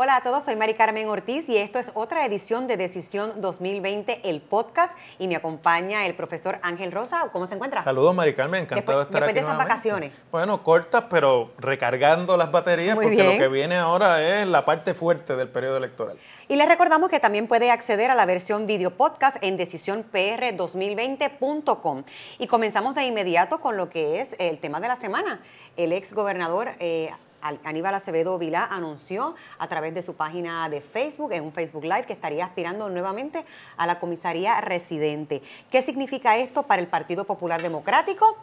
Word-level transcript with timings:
Hola 0.00 0.14
a 0.14 0.20
todos, 0.20 0.44
soy 0.44 0.54
Mari 0.54 0.74
Carmen 0.74 1.08
Ortiz 1.08 1.48
y 1.48 1.56
esto 1.56 1.80
es 1.80 1.90
otra 1.94 2.24
edición 2.24 2.68
de 2.68 2.76
Decisión 2.76 3.40
2020, 3.40 4.30
el 4.30 4.40
podcast, 4.40 4.96
y 5.18 5.26
me 5.26 5.34
acompaña 5.34 6.06
el 6.06 6.14
profesor 6.14 6.60
Ángel 6.62 6.92
Rosa. 6.92 7.28
¿Cómo 7.32 7.48
se 7.48 7.56
encuentra? 7.56 7.82
Saludos, 7.82 8.14
Mari 8.14 8.32
Carmen, 8.32 8.62
encantado 8.62 8.96
después, 8.96 8.96
de 8.96 9.02
estar 9.02 9.20
después 9.22 9.30
aquí. 9.30 9.34
de 9.34 9.40
esas 9.40 9.54
nuevamente. 9.54 9.74
vacaciones. 9.74 10.14
Bueno, 10.30 10.62
cortas, 10.62 11.02
pero 11.10 11.50
recargando 11.58 12.36
las 12.36 12.52
baterías, 12.52 12.94
Muy 12.94 13.06
porque 13.06 13.16
bien. 13.16 13.32
lo 13.32 13.38
que 13.38 13.48
viene 13.48 13.76
ahora 13.76 14.22
es 14.22 14.46
la 14.46 14.64
parte 14.64 14.94
fuerte 14.94 15.34
del 15.34 15.48
periodo 15.48 15.78
electoral. 15.78 16.16
Y 16.46 16.54
les 16.54 16.68
recordamos 16.68 17.08
que 17.08 17.18
también 17.18 17.48
puede 17.48 17.72
acceder 17.72 18.12
a 18.12 18.14
la 18.14 18.24
versión 18.24 18.68
video 18.68 18.92
podcast 18.92 19.38
en 19.40 19.58
decisionpr2020.com. 19.58 22.04
Y 22.38 22.46
comenzamos 22.46 22.94
de 22.94 23.02
inmediato 23.02 23.60
con 23.60 23.76
lo 23.76 23.90
que 23.90 24.20
es 24.20 24.36
el 24.38 24.60
tema 24.60 24.78
de 24.78 24.86
la 24.86 24.94
semana. 24.94 25.40
El 25.76 25.92
ex 25.92 26.12
gobernador 26.12 26.68
eh, 26.78 27.10
Aníbal 27.40 27.94
Acevedo 27.94 28.38
Vilá 28.38 28.64
anunció 28.64 29.34
a 29.58 29.68
través 29.68 29.94
de 29.94 30.02
su 30.02 30.14
página 30.14 30.68
de 30.68 30.80
Facebook, 30.80 31.32
en 31.32 31.44
un 31.44 31.52
Facebook 31.52 31.84
Live, 31.84 32.04
que 32.06 32.12
estaría 32.12 32.44
aspirando 32.44 32.88
nuevamente 32.90 33.44
a 33.76 33.86
la 33.86 34.00
comisaría 34.00 34.60
residente. 34.60 35.42
¿Qué 35.70 35.82
significa 35.82 36.36
esto 36.36 36.64
para 36.64 36.82
el 36.82 36.88
Partido 36.88 37.24
Popular 37.24 37.62
Democrático? 37.62 38.36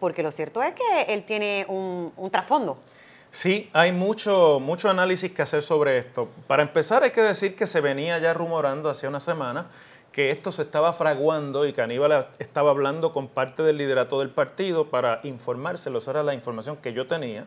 Porque 0.00 0.22
lo 0.22 0.32
cierto 0.32 0.62
es 0.62 0.74
que 0.74 1.12
él 1.12 1.24
tiene 1.24 1.66
un, 1.68 2.30
trasfondo. 2.30 2.78
Sí, 3.30 3.68
hay 3.72 3.92
mucho, 3.92 4.58
mucho 4.60 4.88
análisis 4.88 5.32
que 5.32 5.42
hacer 5.42 5.62
sobre 5.62 5.98
esto. 5.98 6.28
Para 6.46 6.62
empezar, 6.62 7.02
hay 7.02 7.10
que 7.10 7.20
decir 7.20 7.54
que 7.54 7.66
se 7.66 7.80
venía 7.80 8.18
ya 8.18 8.32
rumorando 8.32 8.88
hace 8.88 9.06
una 9.06 9.20
semana 9.20 9.66
que 10.12 10.30
esto 10.30 10.50
se 10.50 10.62
estaba 10.62 10.92
fraguando 10.92 11.66
y 11.66 11.72
que 11.72 11.82
Aníbal 11.82 12.28
estaba 12.38 12.70
hablando 12.70 13.12
con 13.12 13.28
parte 13.28 13.62
del 13.62 13.76
liderato 13.76 14.18
del 14.18 14.30
partido 14.30 14.90
para 14.90 15.20
informárselo. 15.22 15.98
Esa 15.98 16.12
era 16.12 16.22
la 16.22 16.34
información 16.34 16.76
que 16.76 16.92
yo 16.92 17.06
tenía, 17.06 17.46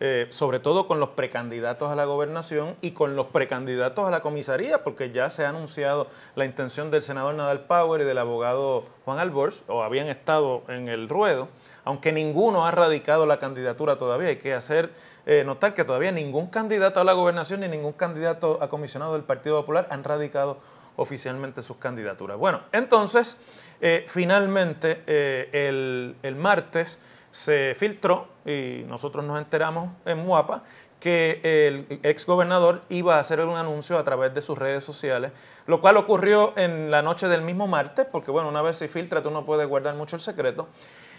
eh, 0.00 0.26
sobre 0.30 0.60
todo 0.60 0.86
con 0.86 1.00
los 1.00 1.10
precandidatos 1.10 1.90
a 1.90 1.96
la 1.96 2.04
gobernación 2.04 2.74
y 2.80 2.90
con 2.90 3.16
los 3.16 3.26
precandidatos 3.26 4.06
a 4.06 4.10
la 4.10 4.20
comisaría, 4.20 4.84
porque 4.84 5.10
ya 5.10 5.30
se 5.30 5.44
ha 5.44 5.48
anunciado 5.48 6.08
la 6.34 6.44
intención 6.44 6.90
del 6.90 7.02
senador 7.02 7.34
Nadal 7.34 7.60
Power 7.60 8.02
y 8.02 8.04
del 8.04 8.18
abogado 8.18 8.84
Juan 9.04 9.18
Alborz, 9.18 9.62
o 9.68 9.82
habían 9.82 10.08
estado 10.08 10.62
en 10.68 10.88
el 10.88 11.08
ruedo 11.08 11.48
aunque 11.86 12.10
ninguno 12.10 12.66
ha 12.66 12.72
radicado 12.72 13.26
la 13.26 13.38
candidatura 13.38 13.94
todavía. 13.94 14.28
Hay 14.28 14.36
que 14.36 14.52
hacer 14.52 14.90
eh, 15.24 15.44
notar 15.46 15.72
que 15.72 15.84
todavía 15.84 16.10
ningún 16.10 16.48
candidato 16.48 16.98
a 16.98 17.04
la 17.04 17.12
gobernación 17.12 17.60
ni 17.60 17.68
ningún 17.68 17.92
candidato 17.92 18.58
a 18.60 18.68
comisionado 18.68 19.12
del 19.12 19.22
Partido 19.22 19.60
Popular 19.60 19.86
han 19.90 20.02
radicado 20.02 20.58
oficialmente 20.96 21.62
sus 21.62 21.76
candidaturas. 21.76 22.38
Bueno, 22.38 22.62
entonces, 22.72 23.38
eh, 23.80 24.04
finalmente, 24.08 25.04
el 25.06 26.36
martes 26.36 26.98
se 27.30 27.74
filtró 27.76 28.28
y 28.44 28.84
nosotros 28.86 29.24
nos 29.24 29.38
enteramos 29.38 29.90
en 30.04 30.18
Muapa 30.18 30.62
que 31.00 31.40
el 31.42 32.00
ex 32.02 32.26
gobernador 32.26 32.82
iba 32.88 33.16
a 33.16 33.20
hacer 33.20 33.40
un 33.40 33.56
anuncio 33.56 33.98
a 33.98 34.04
través 34.04 34.34
de 34.34 34.40
sus 34.40 34.58
redes 34.58 34.82
sociales, 34.82 35.32
lo 35.66 35.80
cual 35.80 35.96
ocurrió 35.98 36.54
en 36.56 36.90
la 36.90 37.02
noche 37.02 37.28
del 37.28 37.42
mismo 37.42 37.66
martes, 37.66 38.06
porque 38.10 38.30
bueno, 38.30 38.48
una 38.48 38.62
vez 38.62 38.76
se 38.76 38.88
filtra 38.88 39.22
tú 39.22 39.30
no 39.30 39.44
puedes 39.44 39.68
guardar 39.68 39.94
mucho 39.94 40.16
el 40.16 40.22
secreto. 40.22 40.68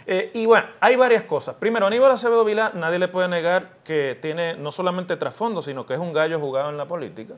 Eh, 0.09 0.31
y 0.33 0.45
bueno, 0.45 0.67
hay 0.79 0.95
varias 0.95 1.23
cosas. 1.23 1.55
Primero, 1.55 1.85
Aníbal 1.85 2.11
Acevedo 2.11 2.45
Vilá, 2.45 2.71
nadie 2.73 2.97
le 2.97 3.09
puede 3.09 3.27
negar 3.27 3.71
que 3.83 4.17
tiene 4.21 4.55
no 4.55 4.71
solamente 4.71 5.17
trasfondo, 5.17 5.61
sino 5.61 5.85
que 5.85 5.95
es 5.95 5.99
un 5.99 6.13
gallo 6.13 6.39
jugado 6.39 6.69
en 6.69 6.77
la 6.77 6.85
política. 6.85 7.33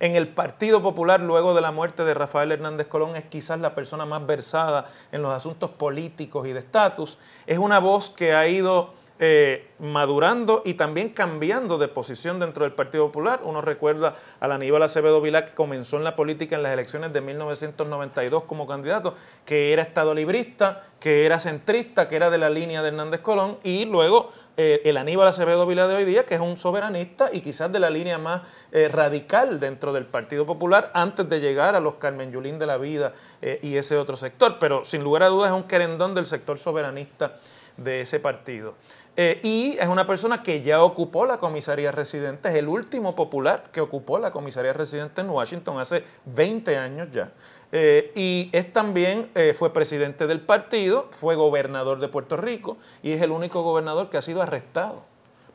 En 0.00 0.16
el 0.16 0.28
Partido 0.28 0.80
Popular, 0.80 1.20
luego 1.20 1.52
de 1.52 1.60
la 1.60 1.72
muerte 1.72 2.04
de 2.04 2.14
Rafael 2.14 2.50
Hernández 2.52 2.86
Colón, 2.86 3.16
es 3.16 3.26
quizás 3.26 3.60
la 3.60 3.74
persona 3.74 4.06
más 4.06 4.26
versada 4.26 4.86
en 5.12 5.20
los 5.20 5.30
asuntos 5.30 5.68
políticos 5.72 6.46
y 6.46 6.54
de 6.54 6.60
estatus. 6.60 7.18
Es 7.46 7.58
una 7.58 7.80
voz 7.80 8.08
que 8.08 8.32
ha 8.32 8.48
ido 8.48 8.94
eh, 9.22 9.66
madurando 9.78 10.62
y 10.64 10.74
también 10.74 11.10
cambiando 11.10 11.76
de 11.76 11.88
posición 11.88 12.40
dentro 12.40 12.64
del 12.64 12.72
Partido 12.72 13.08
Popular. 13.08 13.42
Uno 13.44 13.60
recuerda 13.60 14.14
al 14.40 14.50
Aníbal 14.50 14.82
Acevedo 14.82 15.20
Vilá 15.20 15.44
que 15.44 15.52
comenzó 15.52 15.98
en 15.98 16.04
la 16.04 16.16
política 16.16 16.56
en 16.56 16.62
las 16.62 16.72
elecciones 16.72 17.12
de 17.12 17.20
1992 17.20 18.44
como 18.44 18.66
candidato, 18.66 19.14
que 19.44 19.74
era 19.74 19.82
estadolibrista, 19.82 20.84
que 20.98 21.26
era 21.26 21.38
centrista, 21.38 22.08
que 22.08 22.16
era 22.16 22.30
de 22.30 22.38
la 22.38 22.48
línea 22.48 22.80
de 22.80 22.88
Hernández 22.88 23.20
Colón, 23.20 23.58
y 23.62 23.84
luego 23.84 24.30
eh, 24.56 24.80
el 24.86 24.96
Aníbal 24.96 25.28
Acevedo 25.28 25.66
Vilá 25.66 25.86
de 25.86 25.96
hoy 25.96 26.06
día, 26.06 26.24
que 26.24 26.36
es 26.36 26.40
un 26.40 26.56
soberanista 26.56 27.28
y 27.30 27.42
quizás 27.42 27.70
de 27.70 27.78
la 27.78 27.90
línea 27.90 28.16
más 28.16 28.40
eh, 28.72 28.88
radical 28.88 29.60
dentro 29.60 29.92
del 29.92 30.06
Partido 30.06 30.46
Popular, 30.46 30.90
antes 30.94 31.28
de 31.28 31.40
llegar 31.40 31.74
a 31.76 31.80
los 31.80 31.96
Carmen 31.96 32.32
Yulín 32.32 32.58
de 32.58 32.66
la 32.66 32.78
vida 32.78 33.12
y 33.60 33.76
ese 33.76 33.98
otro 33.98 34.16
sector. 34.16 34.56
Pero 34.58 34.86
sin 34.86 35.04
lugar 35.04 35.24
a 35.24 35.28
dudas 35.28 35.50
es 35.50 35.56
un 35.56 35.64
querendón 35.64 36.14
del 36.14 36.24
sector 36.24 36.58
soberanista 36.58 37.34
de 37.80 38.02
ese 38.02 38.20
partido. 38.20 38.74
Eh, 39.16 39.40
y 39.42 39.76
es 39.78 39.88
una 39.88 40.06
persona 40.06 40.42
que 40.42 40.62
ya 40.62 40.82
ocupó 40.82 41.26
la 41.26 41.38
comisaría 41.38 41.90
residente, 41.90 42.48
es 42.48 42.54
el 42.54 42.68
último 42.68 43.16
popular 43.16 43.64
que 43.72 43.80
ocupó 43.80 44.18
la 44.18 44.30
comisaría 44.30 44.72
residente 44.72 45.20
en 45.20 45.30
Washington 45.30 45.78
hace 45.78 46.04
20 46.26 46.76
años 46.76 47.08
ya. 47.10 47.32
Eh, 47.72 48.12
y 48.14 48.48
es 48.52 48.72
también, 48.72 49.28
eh, 49.34 49.54
fue 49.56 49.72
presidente 49.72 50.26
del 50.26 50.40
partido, 50.40 51.08
fue 51.10 51.34
gobernador 51.34 51.98
de 51.98 52.08
Puerto 52.08 52.36
Rico 52.36 52.78
y 53.02 53.12
es 53.12 53.20
el 53.20 53.32
único 53.32 53.62
gobernador 53.62 54.10
que 54.10 54.16
ha 54.16 54.22
sido 54.22 54.42
arrestado 54.42 55.02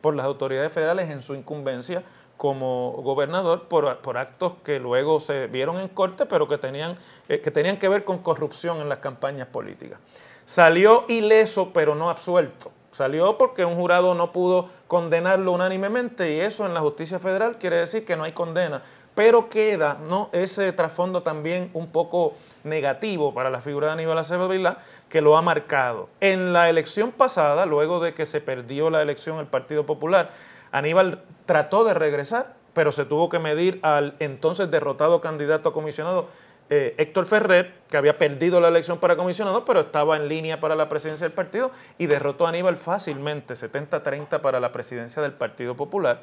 por 0.01 0.15
las 0.15 0.25
autoridades 0.25 0.71
federales 0.71 1.09
en 1.09 1.21
su 1.21 1.33
incumbencia 1.33 2.03
como 2.37 2.91
gobernador 3.01 3.69
por, 3.69 3.99
por 3.99 4.17
actos 4.17 4.53
que 4.63 4.79
luego 4.79 5.21
se 5.21 5.47
vieron 5.47 5.79
en 5.79 5.87
corte, 5.87 6.25
pero 6.25 6.49
que 6.49 6.57
tenían, 6.57 6.97
que 7.27 7.51
tenían 7.51 7.79
que 7.79 7.87
ver 7.87 8.03
con 8.03 8.17
corrupción 8.19 8.81
en 8.81 8.89
las 8.89 8.99
campañas 8.99 9.47
políticas. 9.47 9.99
Salió 10.43 11.05
ileso, 11.07 11.71
pero 11.73 11.95
no 11.95 12.09
absuelto. 12.09 12.71
Salió 12.95 13.37
porque 13.37 13.65
un 13.65 13.75
jurado 13.75 14.15
no 14.15 14.31
pudo 14.31 14.69
condenarlo 14.87 15.51
unánimemente 15.51 16.33
y 16.33 16.39
eso 16.39 16.65
en 16.65 16.73
la 16.73 16.79
justicia 16.79 17.19
federal 17.19 17.57
quiere 17.57 17.75
decir 17.75 18.05
que 18.05 18.15
no 18.15 18.23
hay 18.23 18.31
condena. 18.31 18.83
Pero 19.15 19.49
queda 19.49 19.97
¿no? 20.07 20.29
ese 20.31 20.71
trasfondo 20.71 21.21
también 21.21 21.69
un 21.73 21.87
poco 21.87 22.35
negativo 22.63 23.33
para 23.33 23.49
la 23.49 23.59
figura 23.59 23.87
de 23.87 23.93
Aníbal 23.93 24.17
Acevedo 24.17 24.47
Vilá, 24.47 24.77
que 25.09 25.19
lo 25.19 25.35
ha 25.35 25.41
marcado. 25.41 26.07
En 26.21 26.53
la 26.53 26.69
elección 26.69 27.11
pasada, 27.11 27.65
luego 27.65 27.99
de 27.99 28.13
que 28.13 28.25
se 28.25 28.39
perdió 28.39 28.89
la 28.89 29.01
elección 29.01 29.39
el 29.39 29.47
Partido 29.47 29.85
Popular, 29.85 30.29
Aníbal 30.71 31.21
trató 31.45 31.83
de 31.83 31.95
regresar, 31.95 32.53
pero 32.73 32.93
se 32.93 33.03
tuvo 33.03 33.27
que 33.27 33.39
medir 33.39 33.77
al 33.83 34.15
entonces 34.19 34.71
derrotado 34.71 35.19
candidato 35.19 35.67
a 35.67 35.73
comisionado 35.73 36.29
eh, 36.69 36.95
Héctor 36.97 37.25
Ferrer, 37.27 37.73
que 37.89 37.97
había 37.97 38.17
perdido 38.17 38.59
la 38.59 38.69
elección 38.69 38.97
para 38.97 39.15
comisionado, 39.15 39.65
pero 39.65 39.81
estaba 39.81 40.15
en 40.17 40.27
línea 40.27 40.59
para 40.59 40.75
la 40.75 40.89
presidencia 40.89 41.25
del 41.25 41.33
partido 41.33 41.71
y 41.97 42.07
derrotó 42.07 42.45
a 42.45 42.49
Aníbal 42.49 42.77
fácilmente, 42.77 43.53
70-30 43.53 44.41
para 44.41 44.59
la 44.59 44.71
presidencia 44.71 45.21
del 45.21 45.33
Partido 45.33 45.75
Popular. 45.75 46.21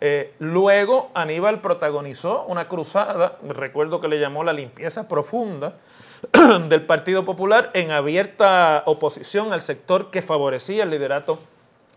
Eh, 0.00 0.34
luego 0.38 1.10
Aníbal 1.14 1.60
protagonizó 1.60 2.44
una 2.46 2.68
cruzada, 2.68 3.38
recuerdo 3.46 4.00
que 4.00 4.08
le 4.08 4.18
llamó 4.18 4.42
la 4.42 4.52
limpieza 4.52 5.06
profunda 5.06 5.76
del 6.68 6.86
Partido 6.86 7.24
Popular 7.24 7.70
en 7.74 7.90
abierta 7.90 8.82
oposición 8.86 9.52
al 9.52 9.60
sector 9.60 10.10
que 10.10 10.22
favorecía 10.22 10.84
el 10.84 10.90
liderato 10.90 11.38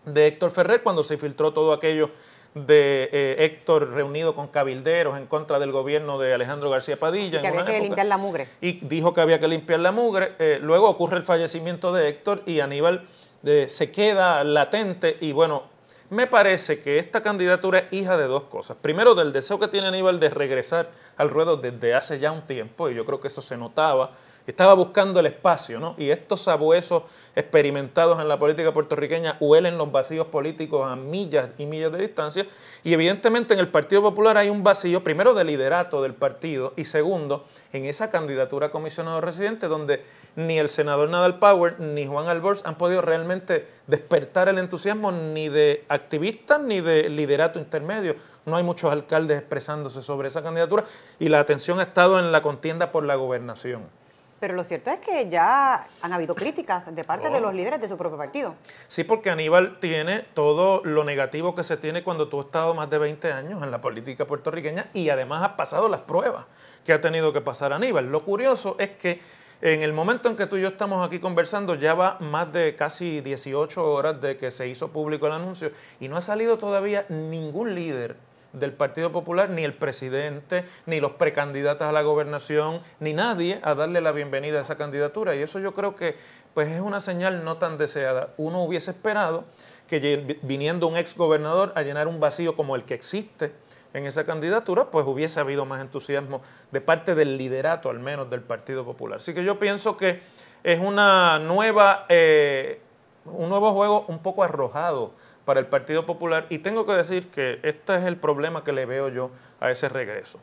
de 0.04 0.28
Héctor 0.28 0.50
Ferrer 0.50 0.82
cuando 0.82 1.02
se 1.02 1.18
filtró 1.18 1.52
todo 1.52 1.72
aquello 1.72 2.10
de 2.56 3.10
eh, 3.12 3.36
Héctor 3.40 3.92
reunido 3.92 4.34
con 4.34 4.48
cabilderos 4.48 5.18
en 5.18 5.26
contra 5.26 5.58
del 5.58 5.72
gobierno 5.72 6.18
de 6.18 6.32
Alejandro 6.32 6.70
García 6.70 6.98
Padilla. 6.98 7.42
que 7.42 7.46
en 7.46 7.52
había 7.52 7.64
que 7.66 7.72
época, 7.72 7.84
limpiar 7.84 8.06
la 8.06 8.16
mugre. 8.16 8.48
Y 8.62 8.84
dijo 8.86 9.12
que 9.12 9.20
había 9.20 9.38
que 9.38 9.46
limpiar 9.46 9.80
la 9.80 9.92
mugre. 9.92 10.32
Eh, 10.38 10.58
luego 10.62 10.88
ocurre 10.88 11.18
el 11.18 11.22
fallecimiento 11.22 11.92
de 11.92 12.08
Héctor 12.08 12.42
y 12.46 12.60
Aníbal 12.60 13.06
eh, 13.44 13.66
se 13.68 13.90
queda 13.90 14.42
latente 14.42 15.18
y 15.20 15.32
bueno, 15.32 15.64
me 16.08 16.26
parece 16.26 16.80
que 16.80 16.98
esta 16.98 17.20
candidatura 17.20 17.80
es 17.80 17.92
hija 17.92 18.16
de 18.16 18.24
dos 18.24 18.44
cosas. 18.44 18.78
Primero, 18.80 19.14
del 19.14 19.32
deseo 19.32 19.58
que 19.58 19.68
tiene 19.68 19.88
Aníbal 19.88 20.18
de 20.18 20.30
regresar 20.30 20.90
al 21.18 21.28
ruedo 21.28 21.58
desde 21.58 21.94
hace 21.94 22.18
ya 22.18 22.32
un 22.32 22.42
tiempo, 22.42 22.88
y 22.88 22.94
yo 22.94 23.04
creo 23.04 23.20
que 23.20 23.28
eso 23.28 23.42
se 23.42 23.56
notaba. 23.56 24.12
Estaba 24.46 24.74
buscando 24.74 25.18
el 25.18 25.26
espacio, 25.26 25.80
¿no? 25.80 25.96
Y 25.98 26.10
estos 26.10 26.42
sabuesos 26.42 27.02
experimentados 27.34 28.20
en 28.20 28.28
la 28.28 28.38
política 28.38 28.72
puertorriqueña 28.72 29.36
huelen 29.40 29.76
los 29.76 29.90
vacíos 29.90 30.28
políticos 30.28 30.86
a 30.86 30.94
millas 30.94 31.50
y 31.58 31.66
millas 31.66 31.90
de 31.90 31.98
distancia. 31.98 32.46
Y 32.84 32.92
evidentemente 32.92 33.54
en 33.54 33.60
el 33.60 33.68
Partido 33.68 34.02
Popular 34.02 34.38
hay 34.38 34.48
un 34.48 34.62
vacío, 34.62 35.02
primero 35.02 35.34
de 35.34 35.42
liderato 35.42 36.00
del 36.00 36.14
partido, 36.14 36.74
y 36.76 36.84
segundo, 36.84 37.44
en 37.72 37.86
esa 37.86 38.12
candidatura 38.12 38.68
a 38.68 38.70
comisionado 38.70 39.20
residente, 39.20 39.66
donde 39.66 40.04
ni 40.36 40.58
el 40.58 40.68
senador 40.68 41.08
Nadal 41.08 41.40
Power 41.40 41.80
ni 41.80 42.06
Juan 42.06 42.28
Alborz 42.28 42.64
han 42.64 42.78
podido 42.78 43.02
realmente 43.02 43.66
despertar 43.88 44.48
el 44.48 44.58
entusiasmo 44.58 45.10
ni 45.10 45.48
de 45.48 45.84
activistas 45.88 46.60
ni 46.60 46.80
de 46.80 47.08
liderato 47.08 47.58
intermedio. 47.58 48.14
No 48.44 48.56
hay 48.56 48.62
muchos 48.62 48.92
alcaldes 48.92 49.38
expresándose 49.38 50.02
sobre 50.02 50.28
esa 50.28 50.42
candidatura 50.42 50.84
y 51.18 51.30
la 51.30 51.40
atención 51.40 51.80
ha 51.80 51.84
estado 51.84 52.20
en 52.20 52.30
la 52.30 52.42
contienda 52.42 52.92
por 52.92 53.02
la 53.02 53.16
gobernación. 53.16 54.05
Pero 54.38 54.54
lo 54.54 54.64
cierto 54.64 54.90
es 54.90 54.98
que 54.98 55.28
ya 55.28 55.86
han 56.02 56.12
habido 56.12 56.34
críticas 56.34 56.94
de 56.94 57.04
parte 57.04 57.30
de 57.30 57.36
Oh. 57.38 57.40
los 57.40 57.54
líderes 57.54 57.80
de 57.80 57.88
su 57.88 57.96
propio 57.96 58.18
partido. 58.18 58.54
Sí, 58.86 59.02
porque 59.04 59.30
Aníbal 59.30 59.78
tiene 59.80 60.20
todo 60.34 60.82
lo 60.84 61.04
negativo 61.04 61.54
que 61.54 61.62
se 61.62 61.76
tiene 61.78 62.02
cuando 62.02 62.28
tú 62.28 62.40
has 62.40 62.46
estado 62.46 62.74
más 62.74 62.90
de 62.90 62.98
20 62.98 63.32
años 63.32 63.62
en 63.62 63.70
la 63.70 63.80
política 63.80 64.26
puertorriqueña 64.26 64.88
y 64.92 65.08
además 65.08 65.42
has 65.42 65.52
pasado 65.56 65.88
las 65.88 66.00
pruebas 66.00 66.44
que 66.84 66.92
ha 66.92 67.00
tenido 67.00 67.32
que 67.32 67.40
pasar 67.40 67.72
Aníbal. 67.72 68.10
Lo 68.12 68.22
curioso 68.24 68.76
es 68.78 68.90
que 68.90 69.20
en 69.62 69.80
el 69.82 69.94
momento 69.94 70.28
en 70.28 70.36
que 70.36 70.46
tú 70.46 70.58
y 70.58 70.60
yo 70.60 70.68
estamos 70.68 71.04
aquí 71.06 71.18
conversando, 71.18 71.74
ya 71.74 71.94
va 71.94 72.18
más 72.20 72.52
de 72.52 72.74
casi 72.74 73.22
18 73.22 73.90
horas 73.90 74.20
de 74.20 74.36
que 74.36 74.50
se 74.50 74.68
hizo 74.68 74.88
público 74.88 75.26
el 75.28 75.32
anuncio 75.32 75.70
y 75.98 76.08
no 76.08 76.18
ha 76.18 76.20
salido 76.20 76.58
todavía 76.58 77.06
ningún 77.08 77.74
líder 77.74 78.16
del 78.58 78.72
Partido 78.72 79.12
Popular, 79.12 79.50
ni 79.50 79.64
el 79.64 79.74
presidente, 79.74 80.64
ni 80.86 81.00
los 81.00 81.12
precandidatos 81.12 81.86
a 81.86 81.92
la 81.92 82.02
gobernación, 82.02 82.80
ni 83.00 83.12
nadie 83.12 83.60
a 83.62 83.74
darle 83.74 84.00
la 84.00 84.12
bienvenida 84.12 84.58
a 84.58 84.60
esa 84.62 84.76
candidatura. 84.76 85.36
Y 85.36 85.42
eso 85.42 85.58
yo 85.58 85.74
creo 85.74 85.94
que 85.94 86.16
pues 86.54 86.68
es 86.68 86.80
una 86.80 87.00
señal 87.00 87.44
no 87.44 87.58
tan 87.58 87.76
deseada. 87.76 88.30
Uno 88.36 88.62
hubiese 88.62 88.90
esperado 88.90 89.44
que 89.86 90.38
viniendo 90.42 90.88
un 90.88 90.96
ex 90.96 91.16
gobernador 91.16 91.72
a 91.74 91.82
llenar 91.82 92.08
un 92.08 92.18
vacío 92.18 92.56
como 92.56 92.76
el 92.76 92.84
que 92.84 92.94
existe 92.94 93.52
en 93.92 94.06
esa 94.06 94.24
candidatura, 94.24 94.90
pues 94.90 95.06
hubiese 95.06 95.40
habido 95.40 95.64
más 95.64 95.80
entusiasmo 95.80 96.42
de 96.70 96.80
parte 96.80 97.14
del 97.14 97.38
liderato, 97.38 97.88
al 97.88 97.98
menos 97.98 98.28
del 98.28 98.42
Partido 98.42 98.84
Popular. 98.84 99.18
Así 99.18 99.32
que 99.32 99.44
yo 99.44 99.58
pienso 99.58 99.96
que 99.96 100.20
es 100.64 100.80
una 100.80 101.38
nueva, 101.38 102.06
eh, 102.08 102.80
un 103.24 103.48
nuevo 103.48 103.72
juego 103.72 104.04
un 104.08 104.18
poco 104.18 104.42
arrojado 104.42 105.12
para 105.46 105.60
el 105.60 105.66
Partido 105.66 106.04
Popular 106.04 106.44
y 106.50 106.58
tengo 106.58 106.84
que 106.84 106.92
decir 106.92 107.28
que 107.28 107.60
este 107.62 107.96
es 107.96 108.02
el 108.02 108.16
problema 108.16 108.62
que 108.64 108.72
le 108.72 108.84
veo 108.84 109.08
yo 109.08 109.30
a 109.60 109.70
ese 109.70 109.88
regreso. 109.88 110.40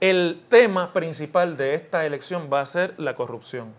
El 0.00 0.40
tema 0.48 0.92
principal 0.92 1.56
de 1.56 1.74
esta 1.74 2.06
elección 2.06 2.48
va 2.50 2.60
a 2.60 2.66
ser 2.66 2.94
la 2.96 3.16
corrupción. 3.16 3.74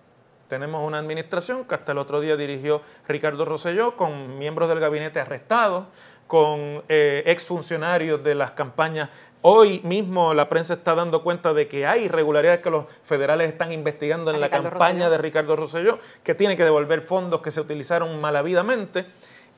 Tenemos 0.50 0.86
una 0.86 1.00
administración 1.00 1.64
que 1.64 1.76
hasta 1.76 1.94
el 1.94 1.98
otro 1.98 2.20
día 2.20 2.36
dirigió 2.36 2.82
Ricardo 3.08 3.46
Rosselló 3.46 3.96
con 3.96 4.38
miembros 4.38 4.68
del 4.68 4.80
gabinete 4.80 5.22
arrestados, 5.22 5.86
con 6.28 6.84
eh, 6.90 7.24
exfuncionarios 7.26 8.22
de 8.24 8.36
las 8.36 8.52
campañas. 8.52 9.10
Hoy 9.42 9.80
mismo 9.86 10.34
la 10.34 10.50
prensa 10.50 10.74
está 10.74 10.94
dando 10.94 11.24
cuenta 11.24 11.54
de 11.54 11.68
que 11.68 11.88
hay 11.88 12.06
irregularidades 12.06 12.60
que 12.60 12.70
los 12.70 12.86
federales 13.04 13.48
están 13.48 13.72
investigando 13.72 14.32
en 14.32 14.42
la 14.42 14.50
campaña 14.50 15.10
de 15.10 15.20
Ricardo 15.20 15.56
Rosselló, 15.56 16.00
que 16.24 16.36
tiene 16.36 16.58
que 16.58 16.66
devolver 16.66 17.02
fondos 17.02 17.42
que 17.42 17.52
se 17.52 17.62
utilizaron 17.62 18.20
malavidamente. 18.20 19.06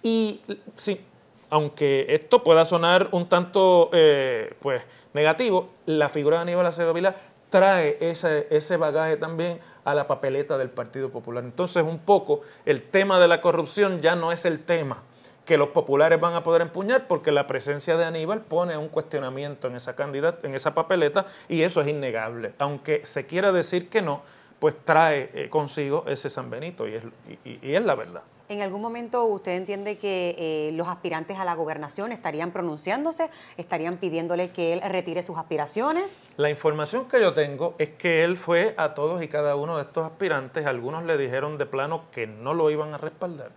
Y 0.04 0.42
sí, 0.76 1.02
aunque 1.50 2.08
esto 2.10 2.44
pueda 2.44 2.66
sonar 2.66 3.10
un 3.12 3.28
tanto 3.28 3.90
eh, 3.94 4.56
pues, 4.60 4.86
negativo, 5.14 5.70
la 5.86 6.10
figura 6.10 6.38
de 6.38 6.44
Aníbal 6.44 6.66
Acevedo 6.66 6.94
Vila 6.94 7.16
trae 7.50 7.98
ese, 8.00 8.48
ese 8.50 8.78
bagaje 8.78 9.18
también 9.18 9.60
a 9.84 9.94
la 9.94 10.08
papeleta 10.08 10.58
del 10.58 10.70
Partido 10.70 11.10
Popular. 11.10 11.44
Entonces, 11.44 11.84
un 11.84 12.00
poco 12.00 12.42
el 12.66 12.82
tema 12.82 13.20
de 13.20 13.28
la 13.28 13.42
corrupción 13.42 14.00
ya 14.00 14.16
no 14.16 14.32
es 14.32 14.46
el 14.46 14.64
tema 14.64 15.04
que 15.46 15.58
los 15.58 15.70
populares 15.70 16.20
van 16.20 16.36
a 16.36 16.44
poder 16.44 16.62
empuñar 16.62 17.08
porque 17.08 17.32
la 17.32 17.48
presencia 17.48 17.98
de 17.98 18.06
Aníbal 18.06 18.42
pone 18.42 18.78
un 18.78 18.88
cuestionamiento 18.88 19.68
en 19.68 19.76
esa 19.76 19.96
candidata, 19.96 20.48
en 20.48 20.54
esa 20.54 20.74
papeleta 20.74 21.26
y 21.50 21.64
eso 21.64 21.82
es 21.82 21.88
innegable. 21.88 22.54
Aunque 22.58 23.06
se 23.06 23.26
quiera 23.26 23.52
decir 23.52 23.90
que 23.90 24.02
no, 24.02 24.22
pues 24.60 24.76
trae 24.86 25.30
eh, 25.34 25.50
consigo 25.50 26.06
ese 26.08 26.30
San 26.30 26.50
Benito 26.50 26.88
y 26.88 26.96
es, 26.96 27.04
y, 27.44 27.74
es 27.74 27.84
la 27.84 27.96
verdad. 27.96 28.22
¿En 28.52 28.62
algún 28.62 28.82
momento 28.82 29.24
usted 29.24 29.54
entiende 29.54 29.98
que 29.98 30.36
eh, 30.38 30.72
los 30.74 30.90
aspirantes 30.90 31.40
a 31.40 31.46
la 31.46 31.56
gobernación 31.56 32.12
estarían 32.12 32.52
pronunciándose, 32.52 33.30
estarían 33.56 33.96
pidiéndole 33.96 34.50
que 34.50 34.74
él 34.74 34.82
retire 34.82 35.24
sus 35.24 35.38
aspiraciones? 35.38 36.20
La 36.36 36.50
información 36.50 37.08
que 37.08 37.22
yo 37.22 37.34
tengo 37.34 37.76
es 37.78 37.92
que 37.92 38.26
él 38.26 38.36
fue 38.36 38.74
a 38.76 38.94
todos 38.94 39.24
y 39.24 39.30
cada 39.30 39.56
uno 39.56 39.78
de 39.78 39.84
estos 39.84 40.06
aspirantes, 40.06 40.66
algunos 40.66 41.06
le 41.06 41.18
dijeron 41.18 41.58
de 41.58 41.66
plano 41.66 42.04
que 42.12 42.28
no 42.28 42.54
lo 42.54 42.70
iban 42.70 42.94
a 42.94 42.98
respaldar 42.98 43.52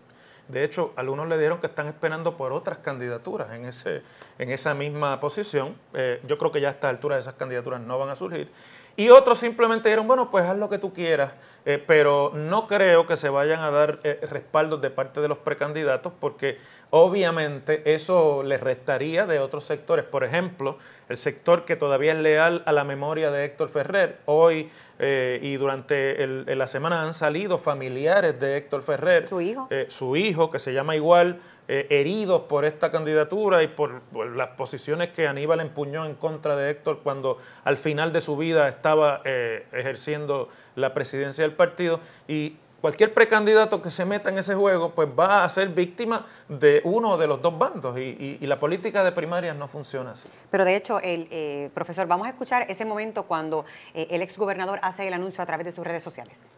de 0.49 0.63
hecho, 0.63 0.93
algunos 0.97 1.27
le 1.27 1.39
dijeron 1.39 1.59
que 1.59 1.67
están 1.67 1.87
esperando 1.87 2.37
por 2.37 2.53
otras 2.53 2.79
candidaturas 2.79 3.51
en, 3.53 3.65
ese, 3.65 4.03
en 4.39 4.51
esa 4.51 4.75
misma 4.75 5.19
posición. 5.19 5.75
Eh, 5.95 6.21
yo 6.27 6.37
creo 6.37 6.53
que 6.53 6.61
ya 6.61 6.69
a 6.69 6.73
esta 6.73 6.91
altura 6.91 7.19
esas 7.19 7.35
candidaturas 7.35 7.81
no 7.81 7.99
van 7.99 8.11
a 8.11 8.15
surgir. 8.15 8.51
Y 8.97 9.09
otros 9.09 9.39
simplemente 9.39 9.89
dijeron, 9.89 10.07
bueno, 10.07 10.31
pues 10.31 10.45
haz 10.45 10.57
lo 10.57 10.69
que 10.69 10.79
tú 10.79 10.93
quieras, 10.93 11.33
eh, 11.67 11.83
pero 11.85 12.31
no 12.35 12.69
creo 12.69 13.07
que 13.07 13.17
se 13.17 13.29
vayan 13.29 13.61
a 13.61 13.71
dar 13.71 13.99
eh, 14.05 14.21
respaldos 14.31 14.81
de 14.81 14.91
parte 14.91 15.21
de 15.21 15.27
los 15.29 15.39
precandidatos 15.39 16.13
porque 16.21 16.59
obviamente 16.91 17.95
eso 17.95 18.43
les 18.45 18.61
restaría 18.61 19.27
de 19.27 19.41
otros 19.41 19.65
sectores. 19.65 20.05
Por 20.05 20.23
ejemplo, 20.23 20.79
el 21.09 21.19
sector 21.19 21.65
que 21.65 21.75
todavía 21.75 22.13
es 22.13 22.19
leal 22.19 22.63
a 22.67 22.73
la 22.73 22.85
memoria 22.85 23.33
de 23.33 23.45
Héctor 23.45 23.69
Ferrer. 23.69 24.19
Hoy 24.27 24.71
eh, 25.01 25.41
y 25.43 25.57
durante 25.57 26.25
la 26.55 26.67
semana 26.69 27.03
han 27.03 27.15
salido 27.15 27.59
familiares 27.59 28.39
de 28.39 28.59
Héctor 28.59 28.83
Ferrer. 28.83 29.29
Su 29.29 29.41
hijo. 29.41 29.69
su 29.89 30.17
hijo, 30.17 30.51
que 30.51 30.61
se 30.61 30.73
llama 30.73 30.95
igual. 30.95 31.41
Eh, 31.67 31.87
heridos 31.89 32.43
por 32.43 32.67
esta 32.67 32.91
candidatura 32.91 33.63
y 33.63 33.69
por, 33.69 34.03
las 34.37 34.49
posiciones 34.49 35.09
que 35.09 35.27
Aníbal 35.27 35.61
empuñó 35.61 36.05
en 36.05 36.15
contra 36.15 36.57
de 36.57 36.71
Héctor 36.71 37.01
cuando 37.03 37.39
al 37.65 37.79
final 37.79 38.13
de 38.13 38.21
su 38.21 38.37
vida 38.37 38.69
estaba 38.69 39.23
eh, 39.25 39.67
ejerciendo 39.73 40.51
la 40.77 40.93
presidencia 40.93 41.43
del 41.43 41.55
partido. 41.55 42.01
Y 42.29 42.57
cualquier 42.83 43.15
precandidato 43.15 43.81
que 43.81 43.89
se 43.89 44.05
meta 44.05 44.29
en 44.29 44.37
ese 44.37 44.55
juego, 44.55 44.95
pues 44.95 45.09
va 45.19 45.43
a 45.43 45.49
ser 45.49 45.71
víctima 45.71 46.27
de 46.51 46.83
uno 46.85 47.17
de 47.17 47.29
los 47.29 47.41
dos 47.41 47.59
bandos 47.59 47.99
y, 47.99 48.39
la 48.47 48.61
política 48.61 49.03
de 49.03 49.13
primarias 49.13 49.57
no 49.57 49.67
funciona 49.67 50.11
así. 50.11 50.29
Pero 50.51 50.67
de 50.67 50.77
hecho, 50.77 51.01
el 51.01 51.29
eh, 51.31 51.71
profesor, 51.73 52.07
vamos 52.07 52.27
a 52.27 52.31
escuchar 52.31 52.67
ese 52.69 52.85
momento 52.85 53.23
cuando 53.23 53.65
el 53.95 54.21
ex 54.21 54.37
gobernador 54.37 54.81
hace 54.83 55.09
el 55.09 55.15
anuncio 55.15 55.43
a 55.43 55.47
través 55.47 55.65
de 55.65 55.73
sus 55.73 55.83
redes 55.83 56.03
sociales. 56.03 56.51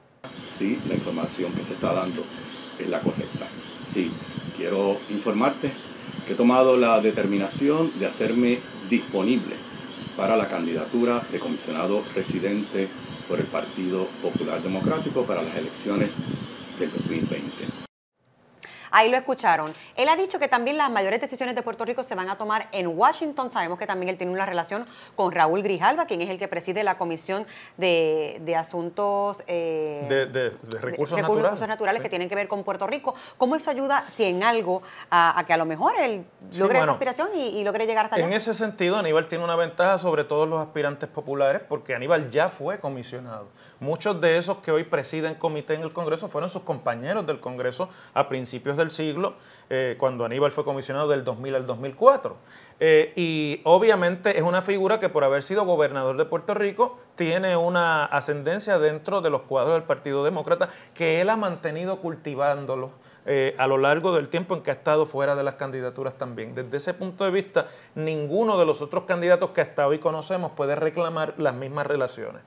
Sí, 0.44 0.82
la 0.88 0.94
información 0.94 1.52
que 1.52 1.62
se 1.62 1.74
está 1.74 1.92
dando 1.92 2.24
es 2.76 2.88
la 2.88 2.98
correcta. 2.98 3.46
Sí, 3.80 4.12
quiero 4.56 4.98
informarte 5.10 5.72
que 6.26 6.32
he 6.32 6.36
tomado 6.36 6.76
la 6.76 7.00
determinación 7.00 7.92
de 7.98 8.06
hacerme 8.06 8.58
disponible 8.90 9.54
para 10.16 10.36
la 10.36 10.48
candidatura 10.48 11.22
de 11.30 11.38
comisionado 11.38 12.02
residente 12.14 12.88
por 13.28 13.38
el 13.38 13.46
Partido 13.46 14.06
Popular 14.22 14.62
Democrático 14.62 15.24
para 15.24 15.42
las 15.42 15.56
elecciones 15.56 16.14
del 16.78 16.90
2020. 16.90 17.85
Ahí 18.90 19.10
lo 19.10 19.16
escucharon. 19.16 19.72
Él 19.96 20.08
ha 20.08 20.16
dicho 20.16 20.38
que 20.38 20.48
también 20.48 20.76
las 20.76 20.90
mayores 20.90 21.20
decisiones 21.20 21.54
de 21.54 21.62
Puerto 21.62 21.84
Rico 21.84 22.02
se 22.02 22.14
van 22.14 22.28
a 22.28 22.36
tomar 22.36 22.68
en 22.72 22.86
Washington. 22.86 23.50
Sabemos 23.50 23.78
que 23.78 23.86
también 23.86 24.10
él 24.10 24.16
tiene 24.16 24.32
una 24.32 24.46
relación 24.46 24.86
con 25.14 25.32
Raúl 25.32 25.62
Grijalva, 25.62 26.06
quien 26.06 26.20
es 26.22 26.30
el 26.30 26.38
que 26.38 26.48
preside 26.48 26.84
la 26.84 26.96
Comisión 26.96 27.46
de, 27.76 28.56
Asuntos 28.56 29.42
eh, 29.46 30.06
de, 30.08 30.50
Recursos, 30.80 31.18
naturales, 31.68 32.00
que 32.00 32.08
tienen 32.08 32.28
que 32.28 32.34
ver 32.34 32.48
con 32.48 32.64
Puerto 32.64 32.86
Rico. 32.86 33.14
¿Cómo 33.36 33.56
eso 33.56 33.70
ayuda, 33.70 34.04
si 34.08 34.24
en 34.24 34.42
algo, 34.42 34.82
a, 35.10 35.42
que 35.46 35.52
a 35.52 35.56
lo 35.56 35.66
mejor 35.66 35.94
él 35.98 36.24
logre 36.58 36.78
esa 36.78 36.92
aspiración 36.92 37.28
y, 37.34 37.62
logre 37.64 37.86
llegar 37.86 38.06
hasta 38.06 38.16
allá? 38.16 38.26
En 38.26 38.32
ese 38.32 38.54
sentido, 38.54 38.96
Aníbal 38.96 39.28
tiene 39.28 39.44
una 39.44 39.56
ventaja 39.56 39.98
sobre 39.98 40.24
todos 40.24 40.48
los 40.48 40.60
aspirantes 40.60 41.08
populares 41.08 41.62
porque 41.68 41.94
Aníbal 41.94 42.30
ya 42.30 42.48
fue 42.48 42.78
comisionado. 42.78 43.48
Muchos 43.80 44.20
de 44.20 44.38
esos 44.38 44.58
que 44.58 44.70
hoy 44.70 44.84
presiden 44.84 45.34
comité 45.34 45.74
en 45.74 45.82
el 45.82 45.92
Congreso 45.92 46.28
fueron 46.28 46.48
sus 46.50 46.62
compañeros 46.62 47.26
del 47.26 47.40
Congreso 47.40 47.88
a 48.14 48.28
principios 48.28 48.76
del 48.76 48.85
siglo, 48.90 49.34
eh, 49.68 49.96
cuando 49.98 50.24
Aníbal 50.24 50.52
fue 50.52 50.64
comisionado 50.64 51.08
del 51.08 51.24
2000 51.24 51.54
al 51.54 51.66
2004. 51.66 52.36
Eh, 52.78 53.12
y 53.16 53.60
obviamente 53.64 54.36
es 54.36 54.42
una 54.42 54.60
figura 54.62 55.00
que 55.00 55.08
por 55.08 55.24
haber 55.24 55.42
sido 55.42 55.64
gobernador 55.64 56.16
de 56.16 56.26
Puerto 56.26 56.54
Rico 56.54 56.98
tiene 57.14 57.56
una 57.56 58.04
ascendencia 58.04 58.78
dentro 58.78 59.22
de 59.22 59.30
los 59.30 59.42
cuadros 59.42 59.74
del 59.74 59.84
Partido 59.84 60.24
Demócrata 60.24 60.68
que 60.94 61.20
él 61.20 61.30
ha 61.30 61.36
mantenido 61.36 62.00
cultivándolo. 62.00 62.90
Eh, 63.28 63.56
a 63.58 63.66
lo 63.66 63.76
largo 63.76 64.14
del 64.14 64.28
tiempo 64.28 64.54
en 64.54 64.62
que 64.62 64.70
ha 64.70 64.74
estado 64.74 65.04
fuera 65.04 65.34
de 65.34 65.42
las 65.42 65.56
candidaturas 65.56 66.14
también. 66.14 66.54
Desde 66.54 66.76
ese 66.76 66.94
punto 66.94 67.24
de 67.24 67.32
vista, 67.32 67.66
ninguno 67.96 68.56
de 68.56 68.64
los 68.64 68.82
otros 68.82 69.02
candidatos 69.02 69.50
que 69.50 69.60
hasta 69.60 69.88
hoy 69.88 69.98
conocemos 69.98 70.52
puede 70.52 70.76
reclamar 70.76 71.34
las 71.38 71.52
mismas 71.54 71.88
relaciones. 71.88 72.42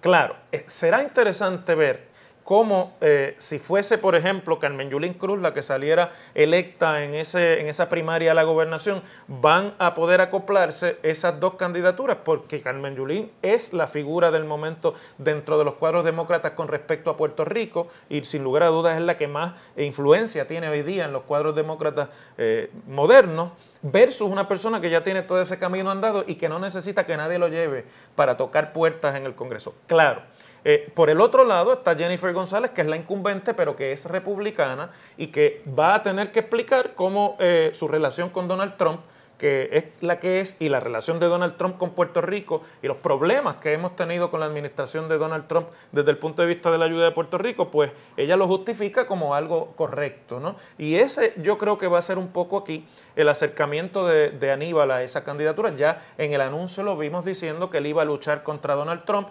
Claro, 0.00 0.34
será 0.66 1.04
interesante 1.04 1.76
ver 1.76 2.08
como 2.44 2.92
eh, 3.00 3.34
si 3.38 3.58
fuese, 3.58 3.96
por 3.96 4.14
ejemplo, 4.14 4.58
Carmen 4.58 4.90
Yulín 4.90 5.14
Cruz 5.14 5.40
la 5.40 5.54
que 5.54 5.62
saliera 5.62 6.12
electa 6.34 7.02
en, 7.02 7.14
ese, 7.14 7.60
en 7.60 7.68
esa 7.68 7.88
primaria 7.88 8.32
a 8.32 8.34
la 8.34 8.42
gobernación, 8.42 9.02
van 9.26 9.74
a 9.78 9.94
poder 9.94 10.20
acoplarse 10.20 10.98
esas 11.02 11.40
dos 11.40 11.54
candidaturas, 11.54 12.18
porque 12.22 12.60
Carmen 12.60 12.96
Yulín 12.96 13.32
es 13.40 13.72
la 13.72 13.86
figura 13.86 14.30
del 14.30 14.44
momento 14.44 14.94
dentro 15.16 15.58
de 15.58 15.64
los 15.64 15.74
cuadros 15.74 16.04
demócratas 16.04 16.52
con 16.52 16.68
respecto 16.68 17.10
a 17.10 17.16
Puerto 17.16 17.44
Rico 17.46 17.88
y 18.10 18.22
sin 18.24 18.44
lugar 18.44 18.64
a 18.64 18.68
dudas 18.68 18.96
es 18.98 19.02
la 19.02 19.16
que 19.16 19.26
más 19.26 19.54
influencia 19.76 20.46
tiene 20.46 20.68
hoy 20.68 20.82
día 20.82 21.06
en 21.06 21.12
los 21.12 21.22
cuadros 21.22 21.56
demócratas 21.56 22.10
eh, 22.36 22.70
modernos 22.86 23.52
versus 23.80 24.30
una 24.30 24.48
persona 24.48 24.80
que 24.80 24.90
ya 24.90 25.02
tiene 25.02 25.22
todo 25.22 25.40
ese 25.40 25.58
camino 25.58 25.90
andado 25.90 26.24
y 26.26 26.36
que 26.36 26.48
no 26.48 26.58
necesita 26.58 27.04
que 27.06 27.16
nadie 27.16 27.38
lo 27.38 27.48
lleve 27.48 27.84
para 28.16 28.36
tocar 28.36 28.72
puertas 28.72 29.14
en 29.14 29.26
el 29.26 29.34
Congreso. 29.34 29.74
Claro, 29.86 30.22
eh, 30.64 30.90
por 30.94 31.10
el 31.10 31.20
otro 31.20 31.44
lado 31.44 31.72
está 31.74 31.94
Jennifer 31.96 32.32
González, 32.32 32.70
que 32.70 32.80
es 32.80 32.86
la 32.86 32.96
incumbente, 32.96 33.54
pero 33.54 33.76
que 33.76 33.92
es 33.92 34.06
republicana 34.06 34.90
y 35.16 35.28
que 35.28 35.62
va 35.78 35.94
a 35.94 36.02
tener 36.02 36.32
que 36.32 36.40
explicar 36.40 36.94
cómo 36.94 37.36
eh, 37.38 37.70
su 37.74 37.88
relación 37.88 38.30
con 38.30 38.48
Donald 38.48 38.76
Trump 38.76 39.00
que 39.38 39.68
es 39.72 39.84
la 40.00 40.20
que 40.20 40.40
es 40.40 40.56
y 40.60 40.68
la 40.68 40.80
relación 40.80 41.18
de 41.18 41.26
Donald 41.26 41.56
Trump 41.56 41.76
con 41.76 41.90
Puerto 41.90 42.20
Rico 42.20 42.62
y 42.82 42.86
los 42.86 42.96
problemas 42.96 43.56
que 43.56 43.72
hemos 43.72 43.96
tenido 43.96 44.30
con 44.30 44.40
la 44.40 44.46
administración 44.46 45.08
de 45.08 45.18
Donald 45.18 45.46
Trump 45.48 45.68
desde 45.92 46.10
el 46.10 46.18
punto 46.18 46.42
de 46.42 46.48
vista 46.48 46.70
de 46.70 46.78
la 46.78 46.84
ayuda 46.84 47.04
de 47.04 47.10
Puerto 47.10 47.38
Rico, 47.38 47.70
pues 47.70 47.92
ella 48.16 48.36
lo 48.36 48.46
justifica 48.46 49.06
como 49.06 49.34
algo 49.34 49.72
correcto, 49.76 50.40
¿no? 50.40 50.56
Y 50.78 50.96
ese 50.96 51.34
yo 51.36 51.58
creo 51.58 51.78
que 51.78 51.88
va 51.88 51.98
a 51.98 52.02
ser 52.02 52.18
un 52.18 52.28
poco 52.28 52.58
aquí 52.58 52.86
el 53.16 53.28
acercamiento 53.28 54.06
de, 54.06 54.30
de 54.30 54.52
Aníbal 54.52 54.90
a 54.90 55.02
esa 55.02 55.24
candidatura. 55.24 55.74
Ya 55.74 56.02
en 56.16 56.32
el 56.32 56.40
anuncio 56.40 56.82
lo 56.82 56.96
vimos 56.96 57.24
diciendo 57.24 57.70
que 57.70 57.78
él 57.78 57.86
iba 57.86 58.02
a 58.02 58.04
luchar 58.04 58.42
contra 58.44 58.74
Donald 58.74 59.04
Trump. 59.04 59.28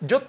Yo 0.00 0.20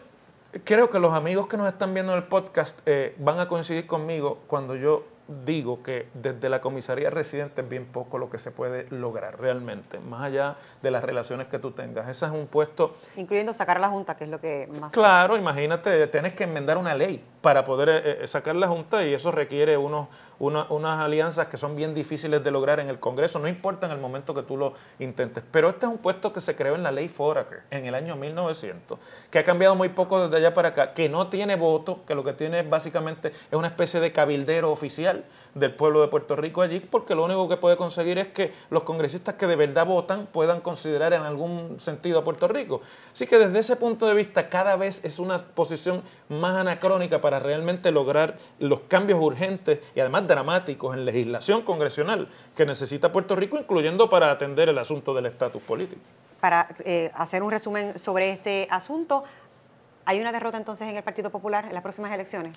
creo 0.64 0.90
que 0.90 1.00
los 1.00 1.14
amigos 1.14 1.48
que 1.48 1.58
nos 1.58 1.68
están 1.68 1.94
viendo 1.94 2.14
en 2.14 2.20
el 2.20 2.26
podcast 2.26 2.80
eh, 2.86 3.16
van 3.20 3.40
a 3.40 3.48
coincidir 3.48 3.88
conmigo 3.88 4.40
cuando 4.48 4.76
yo 4.76 5.06
digo 5.46 5.84
que 5.84 6.08
desde 6.14 6.50
la 6.50 6.62
comisaría 6.62 7.10
residente 7.10 7.62
es 7.62 7.70
bien 7.70 7.86
poco 7.86 8.18
lo 8.18 8.30
que 8.30 8.40
se 8.40 8.52
puede 8.52 8.88
lograr 8.90 9.40
realmente, 9.40 10.00
más 10.00 10.24
allá 10.24 10.56
de 10.82 10.92
las 10.92 11.04
relaciones 11.04 11.48
que 11.48 11.60
tú 11.60 11.72
tengas. 11.72 12.08
Ese 12.08 12.26
es 12.26 12.32
un 12.32 12.48
puesto... 12.48 12.96
Incluyendo 13.18 13.54
sacar 13.54 13.78
a 13.78 13.82
la 13.82 13.90
Junta, 13.90 14.16
que 14.16 14.24
es 14.24 14.30
lo 14.30 14.40
que 14.40 14.70
más... 14.80 14.92
Claro, 14.92 15.38
imagínate, 15.38 16.08
tienes 16.08 16.34
que 16.34 16.46
enmendar 16.46 16.78
una 16.78 16.96
ley 16.96 17.24
para 17.48 17.64
poder 17.64 17.88
eh, 17.88 18.02
eh, 18.24 18.28
sacar 18.28 18.58
la 18.58 18.68
Junta 18.68 19.06
y 19.06 19.14
eso 19.14 19.32
requiere 19.32 19.78
unos, 19.78 20.10
unas 20.38 21.00
alianzas 21.00 21.48
que 21.48 21.56
son 21.56 21.78
bien 21.78 21.96
difíciles 21.96 22.44
de 22.44 22.52
lograr 22.52 22.82
en 22.82 22.90
el 22.90 23.00
Congreso, 23.00 23.40
no 23.40 23.48
importa 23.48 23.86
en 23.86 23.94
el 23.94 24.00
momento 24.00 24.34
que 24.34 24.44
tú 24.44 24.58
lo 24.58 24.74
intentes. 25.00 25.46
Pero 25.50 25.70
este 25.70 25.86
es 25.86 25.92
un 25.94 25.98
puesto 25.98 26.34
que 26.34 26.42
se 26.42 26.58
creó 26.58 26.76
en 26.76 26.84
la 26.84 26.92
ley 26.92 27.08
Foraker 27.08 27.64
en 27.72 27.86
el 27.86 27.96
año 27.96 28.18
1900, 28.18 29.00
que 29.32 29.40
ha 29.40 29.46
cambiado 29.46 29.76
muy 29.76 29.88
poco 29.88 30.28
desde 30.28 30.46
allá 30.46 30.54
para 30.54 30.68
acá, 30.68 30.94
que 30.94 31.08
no 31.08 31.28
tiene 31.28 31.56
voto, 31.56 32.02
que 32.06 32.16
lo 32.16 32.24
que 32.26 32.34
tiene 32.34 32.64
básicamente 32.64 33.30
es 33.30 33.54
una 33.54 33.70
especie 33.70 34.02
de 34.02 34.12
cabildero 34.12 34.70
oficial 34.70 35.24
del 35.56 35.74
pueblo 35.74 36.02
de 36.02 36.10
Puerto 36.10 36.36
Rico 36.36 36.62
allí, 36.62 36.82
porque 36.82 37.16
lo 37.16 37.24
único 37.24 37.48
que 37.48 37.56
puede 37.56 37.78
conseguir 37.78 38.18
es 38.18 38.28
que 38.28 38.52
los 38.70 38.84
congresistas 38.84 39.36
que 39.36 39.48
de 39.48 39.56
verdad 39.56 39.86
votan 39.86 40.26
puedan 40.26 40.60
considerar 40.60 41.14
en 41.14 41.22
algún 41.22 41.80
sentido 41.80 42.20
a 42.20 42.26
Puerto 42.26 42.50
Rico. 42.50 42.82
Así 43.14 43.26
que 43.26 43.38
desde 43.38 43.58
ese 43.58 43.78
punto 43.78 44.06
de 44.06 44.16
vista 44.16 44.50
cada 44.50 44.76
vez 44.76 45.06
es 45.06 45.18
una 45.18 45.38
posición 45.38 46.04
más 46.28 46.58
anacrónica 46.58 47.22
para 47.22 47.37
realmente 47.40 47.92
lograr 47.92 48.38
los 48.60 48.82
cambios 48.82 49.20
urgentes 49.22 49.80
y 49.96 50.00
además 50.00 50.28
dramáticos 50.28 50.96
en 50.96 51.06
legislación 51.06 51.62
congresional 51.64 52.28
que 52.56 52.66
necesita 52.66 53.12
Puerto 53.12 53.36
Rico, 53.36 53.58
incluyendo 53.58 54.10
para 54.10 54.32
atender 54.32 54.70
el 54.70 54.78
asunto 54.78 55.14
del 55.14 55.26
estatus 55.26 55.62
político. 55.62 56.02
Para 56.40 56.68
eh, 56.86 57.12
hacer 57.16 57.44
un 57.44 57.52
resumen 57.52 57.98
sobre 57.98 58.30
este 58.30 58.68
asunto, 58.70 59.24
¿hay 60.06 60.20
una 60.20 60.32
derrota 60.32 60.58
entonces 60.58 60.88
en 60.88 60.96
el 60.98 61.04
Partido 61.04 61.30
Popular 61.30 61.66
en 61.66 61.74
las 61.74 61.84
próximas 61.84 62.12
elecciones? 62.14 62.56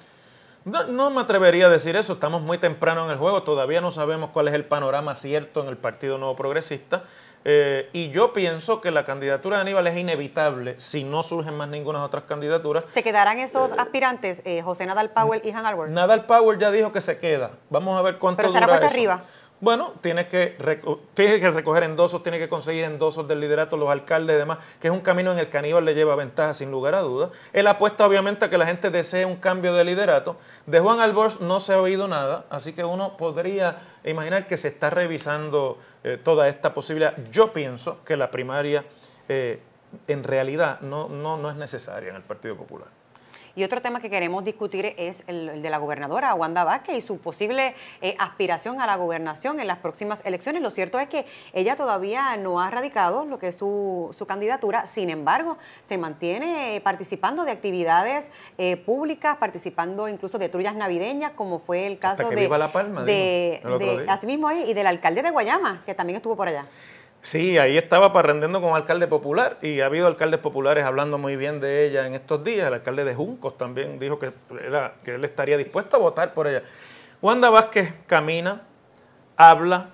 No, 0.64 1.10
me 1.10 1.20
atrevería 1.22 1.66
a 1.66 1.68
decir 1.70 1.96
eso, 1.96 2.12
estamos 2.14 2.42
muy 2.42 2.58
temprano 2.58 3.06
en 3.06 3.10
el 3.10 3.16
juego, 3.16 3.42
todavía 3.42 3.80
no 3.80 3.90
sabemos 3.92 4.30
cuál 4.30 4.48
es 4.48 4.54
el 4.54 4.64
panorama 4.64 5.14
cierto 5.14 5.62
en 5.62 5.68
el 5.68 5.78
Partido 5.78 6.18
Nuevo 6.18 6.36
Progresista. 6.36 7.04
Eh, 7.46 7.88
y 7.94 8.10
yo 8.10 8.34
pienso 8.34 8.82
que 8.82 8.90
la 8.90 9.06
candidatura 9.06 9.56
de 9.56 9.62
Aníbal 9.62 9.86
es 9.86 9.96
inevitable 9.96 10.78
si 10.78 11.04
no 11.04 11.22
surgen 11.22 11.56
más 11.56 11.68
ninguna 11.68 12.04
otras 12.04 12.24
candidaturas. 12.24 12.84
¿Se 12.92 13.02
quedarán 13.02 13.38
esos 13.38 13.72
aspirantes, 13.72 14.42
eh, 14.44 14.60
José 14.60 14.84
Nadal 14.84 15.08
Powell 15.08 15.40
y 15.42 15.50
Han 15.50 15.64
Albert? 15.64 15.90
Nadal 15.90 16.26
Powell 16.26 16.58
ya 16.58 16.70
dijo 16.70 16.92
que 16.92 17.00
se 17.00 17.16
queda. 17.16 17.52
Vamos 17.70 17.98
a 17.98 18.02
ver 18.02 18.18
cuánto 18.18 18.42
Pero 18.42 18.52
será 18.52 18.66
dura 18.66 18.86
arriba. 18.86 19.22
Bueno, 19.60 19.92
tienes 20.00 20.26
que, 20.26 20.56
que 21.14 21.50
recoger 21.50 21.82
endosos, 21.82 22.22
tienes 22.22 22.40
que 22.40 22.48
conseguir 22.48 22.84
endosos 22.84 23.28
del 23.28 23.40
liderato, 23.40 23.76
los 23.76 23.90
alcaldes 23.90 24.36
y 24.36 24.38
demás, 24.38 24.58
que 24.80 24.88
es 24.88 24.92
un 24.92 25.00
camino 25.00 25.32
en 25.32 25.38
el 25.38 25.50
que 25.50 25.58
Aníbal 25.58 25.84
le 25.84 25.94
lleva 25.94 26.16
ventaja 26.16 26.54
sin 26.54 26.70
lugar 26.70 26.94
a 26.94 27.00
dudas. 27.00 27.30
Él 27.52 27.66
apuesta 27.66 28.06
obviamente 28.06 28.46
a 28.46 28.50
que 28.50 28.56
la 28.56 28.64
gente 28.64 28.88
desee 28.88 29.26
un 29.26 29.36
cambio 29.36 29.74
de 29.74 29.84
liderato. 29.84 30.38
De 30.64 30.80
Juan 30.80 31.00
Albors 31.00 31.42
no 31.42 31.60
se 31.60 31.74
ha 31.74 31.80
oído 31.80 32.08
nada, 32.08 32.46
así 32.48 32.72
que 32.72 32.84
uno 32.84 33.18
podría 33.18 33.82
imaginar 34.04 34.46
que 34.46 34.56
se 34.56 34.68
está 34.68 34.88
revisando 34.88 35.78
eh, 36.04 36.18
toda 36.22 36.48
esta 36.48 36.72
posibilidad. 36.72 37.14
Yo 37.30 37.52
pienso 37.52 38.02
que 38.02 38.16
la 38.16 38.30
primaria 38.30 38.86
eh, 39.28 39.60
en 40.06 40.24
realidad 40.24 40.80
no, 40.80 41.10
no, 41.10 41.36
no 41.36 41.50
es 41.50 41.56
necesaria 41.56 42.08
en 42.08 42.16
el 42.16 42.22
Partido 42.22 42.56
Popular. 42.56 42.99
Y 43.60 43.64
otro 43.64 43.82
tema 43.82 44.00
que 44.00 44.08
queremos 44.08 44.42
discutir 44.42 44.94
es 44.96 45.22
el, 45.26 45.60
de 45.60 45.68
la 45.68 45.76
gobernadora 45.76 46.32
Wanda 46.32 46.64
Vázquez 46.64 46.96
y 46.96 47.00
su 47.02 47.18
posible 47.18 47.74
eh, 48.00 48.16
aspiración 48.18 48.80
a 48.80 48.86
la 48.86 48.96
gobernación 48.96 49.60
en 49.60 49.66
las 49.66 49.76
próximas 49.76 50.22
elecciones. 50.24 50.62
Lo 50.62 50.70
cierto 50.70 50.98
es 50.98 51.08
que 51.08 51.26
ella 51.52 51.76
todavía 51.76 52.38
no 52.38 52.62
ha 52.62 52.70
radicado 52.70 53.26
lo 53.26 53.38
que 53.38 53.48
es 53.48 53.56
su, 53.56 54.16
candidatura, 54.26 54.86
sin 54.86 55.10
embargo, 55.10 55.58
se 55.82 55.98
mantiene 55.98 56.76
eh, 56.76 56.80
participando 56.80 57.44
de 57.44 57.50
actividades 57.50 58.30
eh, 58.56 58.78
públicas, 58.78 59.36
participando 59.36 60.08
incluso 60.08 60.38
de 60.38 60.48
trullas 60.48 60.74
navideñas, 60.74 61.32
como 61.32 61.58
fue 61.58 61.86
el 61.86 61.98
caso 61.98 62.30
de, 62.30 62.48
la 62.48 62.72
Palma, 62.72 63.04
de, 63.04 63.60
de, 63.62 64.64
y 64.70 64.72
del 64.72 64.86
alcalde 64.86 65.20
de 65.20 65.28
Guayama, 65.28 65.82
que 65.84 65.94
también 65.94 66.16
estuvo 66.16 66.34
por 66.34 66.48
allá. 66.48 66.64
Sí, 67.22 67.58
ahí 67.58 67.76
estaba 67.76 68.14
parrendiendo 68.14 68.62
con 68.62 68.74
alcalde 68.74 69.06
popular 69.06 69.58
y 69.60 69.80
ha 69.80 69.86
habido 69.86 70.06
alcaldes 70.06 70.40
populares 70.40 70.84
hablando 70.84 71.18
muy 71.18 71.36
bien 71.36 71.60
de 71.60 71.84
ella 71.84 72.06
en 72.06 72.14
estos 72.14 72.42
días. 72.42 72.68
El 72.68 72.74
alcalde 72.74 73.04
de 73.04 73.14
Juncos 73.14 73.58
también 73.58 73.98
dijo 73.98 74.18
que, 74.18 74.32
que 75.04 75.14
él 75.14 75.24
estaría 75.24 75.58
dispuesto 75.58 75.96
a 75.96 76.00
votar 76.00 76.32
por 76.32 76.46
ella. 76.46 76.62
Wanda 77.20 77.50
Vázquez 77.50 77.92
camina, 78.06 78.62
habla, 79.36 79.90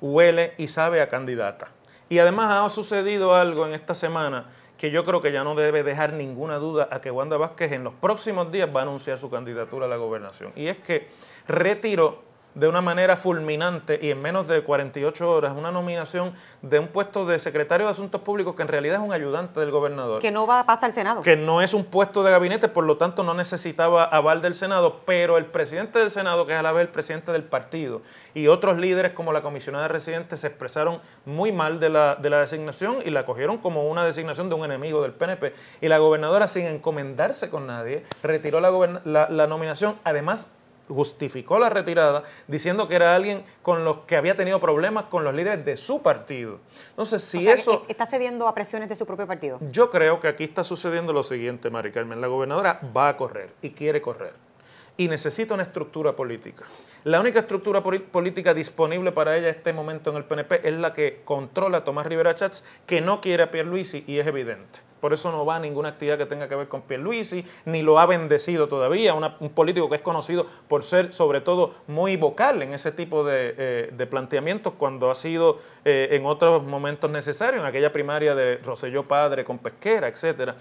huele 0.00 0.54
y 0.56 0.68
sabe 0.68 1.02
a 1.02 1.08
candidata. 1.08 1.68
Y 2.08 2.18
además 2.18 2.50
ha 2.50 2.68
sucedido 2.74 3.34
algo 3.34 3.66
en 3.66 3.74
esta 3.74 3.94
semana 3.94 4.46
que 4.78 4.90
yo 4.90 5.04
creo 5.04 5.20
que 5.20 5.30
ya 5.30 5.44
no 5.44 5.54
debe 5.54 5.82
dejar 5.82 6.14
ninguna 6.14 6.56
duda 6.56 6.88
a 6.90 7.02
que 7.02 7.10
Wanda 7.10 7.36
Vázquez 7.36 7.72
en 7.72 7.84
los 7.84 7.92
próximos 7.92 8.50
días 8.50 8.68
va 8.74 8.80
a 8.80 8.82
anunciar 8.84 9.18
su 9.18 9.28
candidatura 9.28 9.84
a 9.84 9.88
la 9.88 9.96
gobernación. 9.96 10.52
Y 10.56 10.68
es 10.68 10.78
que 10.78 11.08
retiró 11.46 12.22
de 12.54 12.68
una 12.68 12.80
manera 12.80 13.16
fulminante 13.16 13.98
y 14.02 14.10
en 14.10 14.20
menos 14.20 14.46
de 14.46 14.62
48 14.62 15.30
horas 15.30 15.54
una 15.56 15.70
nominación 15.70 16.32
de 16.60 16.78
un 16.78 16.88
puesto 16.88 17.24
de 17.24 17.38
secretario 17.38 17.86
de 17.86 17.92
Asuntos 17.92 18.20
Públicos 18.20 18.54
que 18.54 18.62
en 18.62 18.68
realidad 18.68 19.00
es 19.00 19.06
un 19.06 19.12
ayudante 19.12 19.60
del 19.60 19.70
gobernador. 19.70 20.20
Que 20.20 20.30
no 20.30 20.46
va 20.46 20.60
a 20.60 20.66
pasar 20.66 20.86
al 20.86 20.92
Senado. 20.92 21.22
Que 21.22 21.36
no 21.36 21.62
es 21.62 21.74
un 21.74 21.84
puesto 21.84 22.22
de 22.22 22.30
gabinete, 22.30 22.68
por 22.68 22.84
lo 22.84 22.96
tanto 22.96 23.22
no 23.22 23.34
necesitaba 23.34 24.04
aval 24.04 24.42
del 24.42 24.54
Senado, 24.54 25.00
pero 25.06 25.38
el 25.38 25.46
presidente 25.46 25.98
del 25.98 26.10
Senado, 26.10 26.46
que 26.46 26.52
es 26.52 26.58
a 26.58 26.62
la 26.62 26.72
vez 26.72 26.82
el 26.82 26.88
presidente 26.88 27.32
del 27.32 27.44
partido, 27.44 28.02
y 28.34 28.48
otros 28.48 28.78
líderes 28.78 29.12
como 29.12 29.32
la 29.32 29.42
comisionada 29.42 29.88
residente 29.88 30.36
se 30.36 30.46
expresaron 30.46 31.00
muy 31.24 31.52
mal 31.52 31.80
de 31.80 31.88
la, 31.88 32.16
de 32.16 32.30
la 32.30 32.40
designación 32.40 32.98
y 33.04 33.10
la 33.10 33.24
cogieron 33.24 33.58
como 33.58 33.88
una 33.88 34.04
designación 34.04 34.48
de 34.48 34.54
un 34.54 34.64
enemigo 34.64 35.02
del 35.02 35.12
PNP. 35.12 35.52
Y 35.80 35.88
la 35.88 35.98
gobernadora, 35.98 36.48
sin 36.48 36.66
encomendarse 36.66 37.50
con 37.50 37.66
nadie, 37.66 38.04
retiró 38.22 38.60
la, 38.60 39.00
la, 39.04 39.28
la 39.28 39.46
nominación, 39.46 39.96
además 40.04 40.50
justificó 40.92 41.58
la 41.58 41.70
retirada 41.70 42.22
diciendo 42.46 42.88
que 42.88 42.94
era 42.94 43.14
alguien 43.14 43.44
con 43.62 43.84
los 43.84 43.98
que 44.06 44.16
había 44.16 44.36
tenido 44.36 44.60
problemas 44.60 45.04
con 45.04 45.24
los 45.24 45.34
líderes 45.34 45.64
de 45.64 45.76
su 45.76 46.02
partido. 46.02 46.58
Entonces, 46.90 47.22
si 47.22 47.48
eso... 47.48 47.84
¿Está 47.88 48.06
cediendo 48.06 48.48
a 48.48 48.54
presiones 48.54 48.88
de 48.88 48.96
su 48.96 49.06
propio 49.06 49.26
partido? 49.26 49.58
Yo 49.70 49.90
creo 49.90 50.20
que 50.20 50.28
aquí 50.28 50.44
está 50.44 50.64
sucediendo 50.64 51.12
lo 51.12 51.22
siguiente, 51.22 51.70
Mari 51.70 51.90
Carmen. 51.90 52.20
La 52.20 52.26
gobernadora 52.26 52.80
va 52.96 53.08
a 53.08 53.16
correr 53.16 53.50
y 53.62 53.70
quiere 53.70 54.00
correr. 54.00 54.34
Y 54.96 55.08
necesita 55.08 55.54
una 55.54 55.62
estructura 55.62 56.14
política. 56.14 56.64
La 57.04 57.20
única 57.20 57.40
estructura 57.40 57.82
política 57.82 58.54
disponible 58.54 59.12
para 59.12 59.36
ella 59.36 59.48
en 59.48 59.56
este 59.56 59.72
momento 59.72 60.10
en 60.10 60.16
el 60.16 60.24
PNP 60.24 60.68
es 60.68 60.74
la 60.74 60.92
que 60.92 61.22
controla 61.24 61.78
a 61.78 61.84
Tomás 61.84 62.06
Rivera 62.06 62.34
Chats, 62.34 62.64
que 62.86 63.00
no 63.00 63.20
quiere 63.20 63.42
a 63.42 63.50
Pierluisi 63.50 64.04
y 64.06 64.18
es 64.18 64.26
evidente 64.26 64.92
por 65.02 65.12
eso 65.12 65.32
no 65.32 65.44
va 65.44 65.56
a 65.56 65.58
ninguna 65.58 65.88
actividad 65.88 66.16
que 66.16 66.26
tenga 66.26 66.48
que 66.48 66.54
ver 66.54 66.68
con 66.68 66.82
Pierluisi, 66.82 67.44
ni 67.64 67.82
lo 67.82 67.98
ha 67.98 68.06
bendecido 68.06 68.68
todavía, 68.68 69.14
un 69.14 69.50
político 69.50 69.88
que 69.88 69.96
es 69.96 70.00
conocido 70.00 70.46
por 70.68 70.84
ser 70.84 71.12
sobre 71.12 71.40
todo 71.40 71.74
muy 71.88 72.16
vocal 72.16 72.62
en 72.62 72.72
ese 72.72 72.92
tipo 72.92 73.24
de, 73.24 73.52
eh, 73.58 74.06
planteamientos 74.08 74.74
cuando 74.74 75.10
ha 75.10 75.16
sido 75.16 75.58
eh, 75.84 76.10
en 76.12 76.24
otros 76.24 76.62
momentos 76.62 77.10
necesario, 77.10 77.58
en 77.58 77.66
aquella 77.66 77.92
primaria 77.92 78.36
de 78.36 78.58
Roselló 78.58 79.02
Padre 79.08 79.42
con 79.42 79.58
Pesquera, 79.58 80.06
etcétera. 80.06 80.54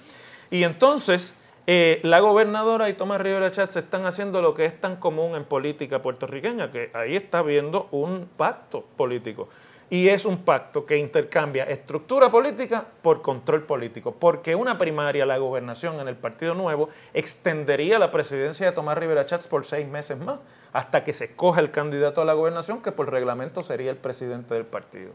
Y 0.49 0.63
entonces 0.63 1.35
eh, 1.67 1.99
la 2.03 2.19
gobernadora 2.19 2.89
y 2.89 2.93
Tomás 2.93 3.21
Rivera 3.21 3.51
Chatz 3.51 3.75
están 3.75 4.05
haciendo 4.05 4.41
lo 4.41 4.53
que 4.53 4.65
es 4.65 4.79
tan 4.79 4.95
común 4.95 5.35
en 5.35 5.45
política 5.45 6.01
puertorriqueña, 6.01 6.71
que 6.71 6.91
ahí 6.93 7.15
está 7.15 7.39
habiendo 7.39 7.87
un 7.91 8.27
pacto 8.35 8.85
político 8.95 9.47
y 9.91 10.07
es 10.07 10.23
un 10.23 10.37
pacto 10.37 10.85
que 10.85 10.97
intercambia 10.97 11.65
estructura 11.65 12.31
política 12.31 12.85
por 13.01 13.21
control 13.21 13.63
político, 13.63 14.15
porque 14.17 14.55
una 14.55 14.77
primaria, 14.77 15.25
la 15.25 15.37
gobernación 15.37 15.99
en 15.99 16.07
el 16.07 16.15
Partido 16.15 16.55
Nuevo, 16.55 16.87
extendería 17.13 17.99
la 17.99 18.09
presidencia 18.09 18.65
de 18.65 18.71
Tomás 18.71 18.97
Rivera 18.97 19.25
Chats 19.25 19.49
por 19.49 19.65
seis 19.65 19.85
meses 19.85 20.17
más, 20.17 20.39
hasta 20.71 21.03
que 21.03 21.11
se 21.11 21.25
escoja 21.25 21.59
el 21.59 21.71
candidato 21.71 22.21
a 22.21 22.25
la 22.25 22.31
gobernación, 22.31 22.81
que 22.81 22.93
por 22.93 23.11
reglamento 23.11 23.63
sería 23.63 23.91
el 23.91 23.97
presidente 23.97 24.53
del 24.53 24.65
partido. 24.65 25.11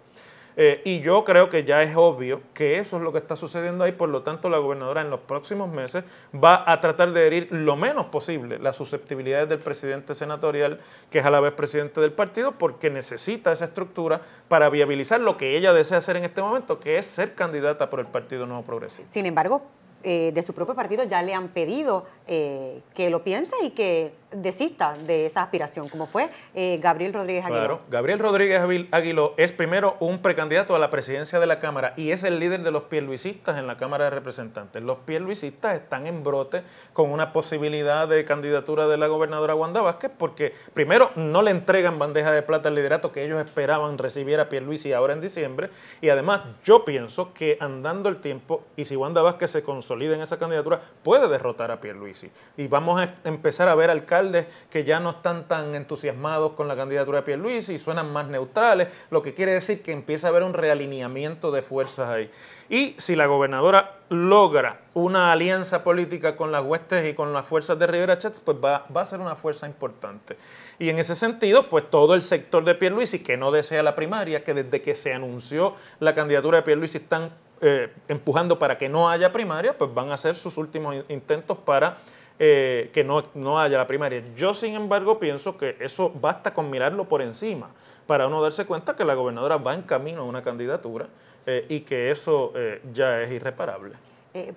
Eh, 0.59 0.81
y 0.85 1.01
yo 1.01 1.23
creo 1.23 1.51
que 1.51 1.65
ya 1.65 1.83
es 1.83 1.95
obvio 1.97 2.41
que 2.55 2.79
eso 2.79 2.97
es 2.97 3.03
lo 3.03 3.13
que 3.13 3.19
está 3.19 3.37
sucediendo 3.37 3.85
ahí, 3.85 3.93
por 3.93 4.09
lo 4.09 4.23
tanto 4.23 4.49
la 4.49 4.57
gobernadora 4.57 5.03
en 5.03 5.11
los 5.11 5.21
próximos 5.21 5.69
meses 5.69 6.05
va 6.35 6.65
a 6.71 6.81
tratar 6.81 7.13
de 7.13 7.27
herir 7.27 7.49
lo 7.51 7.77
menos 7.77 8.07
posible 8.07 8.59
las 8.59 8.75
susceptibilidades 8.77 9.51
del 9.51 9.59
presidente 9.59 10.15
senatorial, 10.15 10.81
que 11.11 11.19
es 11.19 11.27
a 11.27 11.31
la 11.31 11.41
vez 11.41 11.53
presidente 11.53 12.01
del 12.01 12.13
partido, 12.13 12.53
porque 12.53 12.89
necesita 12.89 13.53
esa 13.53 13.67
estructura 13.67 14.23
para 14.49 14.71
viabilizar 14.71 15.21
lo 15.21 15.37
que 15.37 15.59
ella 15.59 15.75
desea 15.75 15.99
hacer 15.99 16.17
en 16.17 16.25
este 16.25 16.41
momento, 16.41 16.81
que 16.81 16.97
es 16.97 17.05
ser 17.05 17.35
candidata 17.35 17.91
por 17.91 18.01
el 18.01 18.07
Partido 18.07 18.47
Nuevo 18.47 18.65
Progresista. 18.65 19.13
Sin 19.13 19.27
embargo, 19.27 19.63
eh, 20.03 20.31
de 20.33 20.43
su 20.43 20.53
propio 20.53 20.75
partido 20.75 21.05
ya 21.05 21.23
le 21.23 21.35
han 21.35 21.49
pedido 21.49 22.05
eh, 22.27 22.83
que 22.95 23.09
lo 23.09 23.23
piense 23.23 23.55
y 23.65 23.71
que 23.71 24.13
desista 24.31 24.95
de 24.95 25.27
esa 25.27 25.43
aspiración, 25.43 25.89
como 25.89 26.07
fue 26.07 26.29
eh, 26.55 26.79
Gabriel 26.83 27.15
Rodríguez 27.15 27.47
Aguiló. 27.47 27.81
Gabriel 27.89 28.19
Rodríguez 28.19 28.61
Aguiló 28.91 29.35
es 29.37 29.53
primero 29.53 29.97
un 30.01 30.21
precandidato 30.21 30.75
a 30.75 30.79
la 30.79 30.91
presidencia 30.91 31.41
de 31.41 31.47
la 31.47 31.59
Cámara 31.61 31.95
y 31.97 32.11
es 32.11 32.25
el 32.25 32.39
líder 32.39 32.63
de 32.63 32.73
los 32.73 32.85
pierluisistas 32.85 33.57
en 33.57 33.67
la 33.67 33.77
Cámara 33.77 34.05
de 34.05 34.11
Representantes. 34.11 34.83
Los 34.83 34.99
pierluisistas 34.99 35.77
están 35.77 36.07
en 36.07 36.23
brote 36.23 36.63
con 36.93 37.11
una 37.11 37.33
posibilidad 37.33 38.07
de 38.07 38.25
candidatura 38.25 38.89
de 38.89 38.99
la 38.99 39.07
gobernadora 39.07 39.55
Wanda 39.55 39.81
Vázquez 39.81 40.11
porque 40.17 40.53
primero 40.75 41.11
no 41.17 41.43
le 41.43 41.53
entregan 41.53 41.99
bandeja 41.99 42.33
de 42.33 42.43
plata 42.43 42.69
al 42.69 42.75
liderato 42.75 43.13
que 43.13 43.25
ellos 43.25 43.43
esperaban 43.43 43.97
recibiera 43.99 44.49
Pierluisi 44.49 44.93
ahora 44.93 45.15
en 45.15 45.21
diciembre 45.21 45.71
y 46.01 46.11
además 46.11 46.43
yo 46.65 46.85
pienso 46.85 47.33
que 47.33 47.57
andando 47.61 48.09
el 48.09 48.21
tiempo 48.21 48.65
y 48.77 48.85
si 48.85 48.97
Wanda 48.97 49.23
Vázquez 49.23 49.53
se 49.53 49.63
consigue 49.63 49.86
consoliden 49.87 50.21
esa 50.21 50.37
candidatura, 50.37 50.81
puede 51.05 51.29
derrotar 51.29 51.71
a 51.71 51.81
Pierluisi. 51.81 52.29
Y 52.57 52.67
vamos 52.67 53.01
a 53.01 53.15
empezar 53.23 53.69
a 53.69 53.75
ver 53.77 53.89
alcaldes 53.89 54.47
que 54.69 54.83
ya 54.83 54.99
no 54.99 55.11
están 55.11 55.47
tan 55.47 55.77
entusiasmados 55.77 56.53
con 56.53 56.67
la 56.67 56.75
candidatura 56.75 57.19
de 57.19 57.23
Pierluisi 57.25 57.75
y 57.75 57.79
suenan 57.79 58.13
más 58.13 58.27
neutrales, 58.27 58.89
lo 59.11 59.23
que 59.23 59.33
quiere 59.33 59.53
decir 59.53 59.83
que 59.83 59.93
empieza 59.93 60.27
a 60.27 60.31
haber 60.31 60.43
un 60.43 60.55
realineamiento 60.55 61.53
de 61.53 61.63
fuerzas 61.63 62.09
ahí. 62.09 62.31
Y 62.69 62.97
si 62.99 63.15
la 63.15 63.27
gobernadora 63.27 64.01
logra 64.09 64.81
una 64.95 65.31
alianza 65.31 65.85
política 65.85 66.37
con 66.37 66.51
las 66.51 66.65
huestes 66.65 67.09
y 67.09 67.15
con 67.15 67.33
las 67.33 67.47
fuerzas 67.47 67.79
de 67.79 67.87
Rivera 67.87 68.19
Chats, 68.19 68.41
pues 68.41 68.59
va, 68.63 68.87
va, 68.95 69.03
a 69.03 69.07
ser 69.07 69.21
una 69.21 69.37
fuerza 69.37 69.69
importante. 69.69 70.37
Y 70.81 70.89
en 70.89 70.99
ese 70.99 71.15
sentido, 71.15 71.69
pues 71.69 71.89
todo 71.89 72.15
el 72.15 72.23
sector 72.23 72.65
de 72.65 72.75
Pierluisi 72.75 73.21
que 73.21 73.37
no 73.37 73.53
desea 73.53 73.85
la 73.85 73.95
primaria, 73.95 74.43
que 74.43 74.53
desde 74.53 74.83
que 74.83 74.97
se 74.97 75.15
anunció 75.15 75.75
la 76.01 76.13
candidatura 76.13 76.59
de 76.59 76.63
Pierluisi 76.65 76.99
están 76.99 77.31
eh, 77.63 77.91
empujando 78.09 78.59
para 78.59 78.77
que 78.77 78.89
no 78.89 79.09
haya 79.09 79.33
primaria, 79.33 79.77
pues 79.77 79.93
van 79.95 80.11
a 80.11 80.15
hacer 80.15 80.37
sus 80.37 80.59
últimos 80.59 80.95
intentos 81.09 81.57
para 81.57 81.97
eh, 82.39 82.91
que 82.93 83.03
no, 83.03 83.23
no 83.35 83.59
haya 83.59 83.79
la 83.79 83.87
primaria. 83.87 84.23
Yo, 84.37 84.53
sin 84.53 84.75
embargo, 84.75 85.19
pienso 85.19 85.57
que 85.57 85.77
eso 85.81 86.13
basta 86.21 86.53
con 86.53 86.69
mirarlo 86.69 87.09
por 87.09 87.23
encima 87.23 87.71
para 88.07 88.27
uno 88.27 88.43
darse 88.43 88.67
cuenta 88.67 88.95
que 88.95 89.07
la 89.07 89.15
gobernadora 89.15 89.57
va 89.57 89.73
en 89.73 89.83
camino 89.83 90.21
a 90.21 90.25
una 90.25 90.43
candidatura 90.43 91.09
eh, 91.47 91.65
y 91.69 91.81
que 91.81 92.11
eso 92.11 92.53
ya 92.93 93.23
es 93.23 93.31
irreparable. 93.31 93.95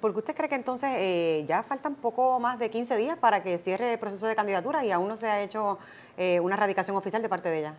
Porque 0.01 0.17
usted 0.17 0.35
cree 0.35 0.49
que 0.49 0.55
entonces 0.55 1.47
ya 1.47 1.63
faltan 1.63 1.95
poco 1.95 2.37
más 2.41 2.59
de 2.59 2.69
15 2.69 2.97
días 2.97 3.17
para 3.17 3.41
que 3.43 3.57
cierre 3.57 3.93
el 3.93 3.99
proceso 3.99 4.27
de 4.27 4.35
candidatura 4.35 4.83
y 4.83 4.91
aún 4.91 5.07
no 5.07 5.15
se 5.15 5.27
ha 5.27 5.41
hecho 5.41 5.79
una 6.17 6.57
radicación 6.57 6.97
oficial 6.97 7.21
de 7.21 7.29
parte 7.29 7.47
de 7.47 7.59
ella? 7.59 7.75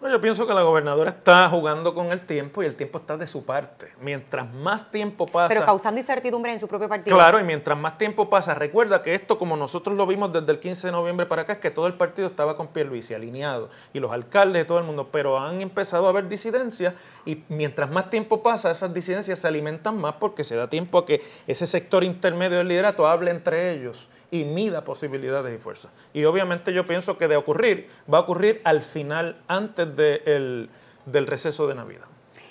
Bueno, 0.00 0.14
yo 0.14 0.20
pienso 0.20 0.46
que 0.46 0.54
la 0.54 0.62
gobernadora 0.62 1.10
está 1.10 1.48
jugando 1.48 1.92
con 1.92 2.12
el 2.12 2.20
tiempo 2.20 2.62
y 2.62 2.66
el 2.66 2.76
tiempo 2.76 2.98
está 2.98 3.16
de 3.16 3.26
su 3.26 3.44
parte. 3.44 3.92
Mientras 4.00 4.48
más 4.54 4.92
tiempo 4.92 5.26
pasa... 5.26 5.48
Pero 5.48 5.66
causando 5.66 5.98
incertidumbre 5.98 6.52
en 6.52 6.60
su 6.60 6.68
propio 6.68 6.88
partido. 6.88 7.16
Claro, 7.16 7.40
y 7.40 7.42
mientras 7.42 7.76
más 7.76 7.98
tiempo 7.98 8.30
pasa, 8.30 8.54
recuerda 8.54 9.02
que 9.02 9.16
esto, 9.16 9.38
como 9.38 9.56
nosotros 9.56 9.96
lo 9.96 10.06
vimos 10.06 10.32
desde 10.32 10.52
el 10.52 10.60
15 10.60 10.86
de 10.86 10.92
noviembre 10.92 11.26
para 11.26 11.42
acá, 11.42 11.54
es 11.54 11.58
que 11.58 11.72
todo 11.72 11.88
el 11.88 11.94
partido 11.94 12.28
estaba 12.28 12.56
con 12.56 12.68
Pierluisi 12.68 13.12
alineado, 13.12 13.70
y 13.92 13.98
los 13.98 14.12
alcaldes 14.12 14.62
y 14.62 14.66
todo 14.68 14.78
el 14.78 14.84
mundo, 14.84 15.08
pero 15.10 15.36
han 15.36 15.60
empezado 15.60 16.06
a 16.06 16.10
haber 16.10 16.28
disidencias, 16.28 16.94
y 17.26 17.42
mientras 17.48 17.90
más 17.90 18.08
tiempo 18.08 18.40
pasa, 18.40 18.70
esas 18.70 18.94
disidencias 18.94 19.40
se 19.40 19.48
alimentan 19.48 20.00
más 20.00 20.14
porque 20.20 20.44
se 20.44 20.54
da 20.54 20.68
tiempo 20.68 20.98
a 20.98 21.06
que 21.06 21.24
ese 21.48 21.66
sector 21.66 22.04
intermedio 22.04 22.58
del 22.58 22.68
liderato 22.68 23.08
hable 23.08 23.32
entre 23.32 23.72
ellos 23.72 24.08
y 24.30 24.44
mida 24.44 24.84
posibilidades 24.84 25.54
y 25.54 25.58
fuerzas. 25.58 25.90
Y 26.12 26.24
obviamente 26.24 26.72
yo 26.72 26.86
pienso 26.86 27.16
que 27.16 27.28
de 27.28 27.36
ocurrir, 27.36 27.88
va 28.12 28.18
a 28.18 28.20
ocurrir 28.22 28.60
al 28.64 28.82
final, 28.82 29.36
antes 29.48 29.96
de 29.96 30.22
el, 30.26 30.70
del 31.06 31.26
receso 31.26 31.66
de 31.66 31.74
Navidad. 31.74 32.06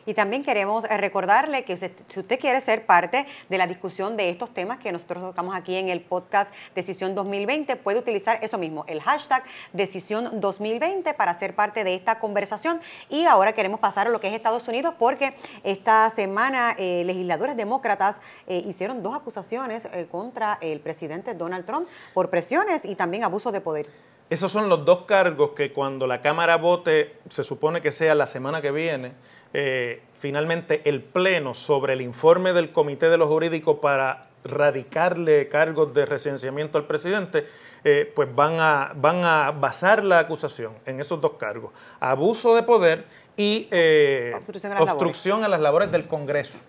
Y 0.07 0.13
también 0.13 0.41
queremos 0.41 0.85
eh, 0.85 0.95
recordarle 0.95 1.65
que 1.65 1.73
usted, 1.73 1.91
si 2.07 2.21
usted 2.21 2.39
quiere 2.39 2.61
ser 2.61 2.85
parte 2.85 3.27
de 3.49 3.57
la 3.57 3.67
discusión 3.67 4.15
de 4.15 4.29
estos 4.29 4.53
temas 4.53 4.77
que 4.77 4.89
nosotros 4.93 5.21
tocamos 5.21 5.53
aquí 5.53 5.75
en 5.75 5.89
el 5.89 5.99
podcast 5.99 6.53
Decisión 6.73 7.13
2020, 7.13 7.75
puede 7.75 7.99
utilizar 7.99 8.39
eso 8.41 8.57
mismo, 8.57 8.85
el 8.87 9.01
hashtag 9.01 9.43
Decisión 9.73 10.39
2020 10.39 11.13
para 11.13 11.33
ser 11.33 11.55
parte 11.55 11.83
de 11.83 11.93
esta 11.93 12.19
conversación. 12.19 12.79
Y 13.09 13.25
ahora 13.25 13.51
queremos 13.51 13.81
pasar 13.81 14.07
a 14.07 14.09
lo 14.09 14.21
que 14.21 14.29
es 14.29 14.33
Estados 14.33 14.65
Unidos 14.69 14.93
porque 14.97 15.35
esta 15.65 16.09
semana 16.09 16.73
eh, 16.77 17.03
legisladores 17.03 17.57
demócratas 17.57 18.21
eh, 18.47 18.63
hicieron 18.65 19.03
dos 19.03 19.13
acusaciones 19.13 19.89
contra 20.09 20.57
el 20.61 20.79
presidente 20.79 21.33
Donald 21.33 21.65
Trump 21.65 21.85
por 22.13 22.29
presiones 22.29 22.85
y 22.85 22.95
también 22.95 23.25
abuso 23.25 23.51
de 23.51 23.59
poder. 23.59 23.89
Esos 24.29 24.51
son 24.51 24.67
los 24.67 24.83
dos 24.83 25.05
cargos 25.05 25.51
que 25.51 25.71
cuando 25.71 26.05
la 26.05 26.19
Cámara 26.19 26.57
vote, 26.57 27.17
se 27.29 27.45
supone 27.45 27.79
que 27.79 27.93
sea 27.93 28.13
la 28.13 28.25
semana 28.25 28.61
que 28.61 28.71
viene, 28.71 29.13
eh, 29.53 30.01
finalmente 30.13 30.81
el 30.85 31.01
Pleno 31.01 31.53
sobre 31.53 31.93
el 31.93 32.01
informe 32.01 32.53
del 32.53 32.71
Comité 32.71 33.09
de 33.09 33.17
los 33.17 33.27
Jurídicos 33.27 33.77
para 33.81 34.27
radicarle 34.43 35.47
cargos 35.47 35.93
de 35.93 36.05
residenciamiento 36.05 36.77
al 36.77 36.85
presidente, 36.85 37.45
eh, 37.83 38.11
pues 38.15 38.33
van 38.33 38.59
a, 38.59 38.93
van 38.95 39.23
a 39.23 39.51
basar 39.51 40.03
la 40.03 40.19
acusación 40.19 40.73
en 40.85 40.99
esos 40.99 41.19
dos 41.21 41.33
cargos, 41.33 41.71
abuso 41.99 42.55
de 42.55 42.63
poder 42.63 43.05
y 43.35 43.67
eh, 43.71 44.33
Obstrucción 44.35 44.71
a 44.71 44.75
las 44.79 44.93
obstrucción 44.93 45.43
a 45.43 45.47
las 45.47 45.59
labores 45.59 45.91
del 45.91 46.07
Congreso. 46.07 46.63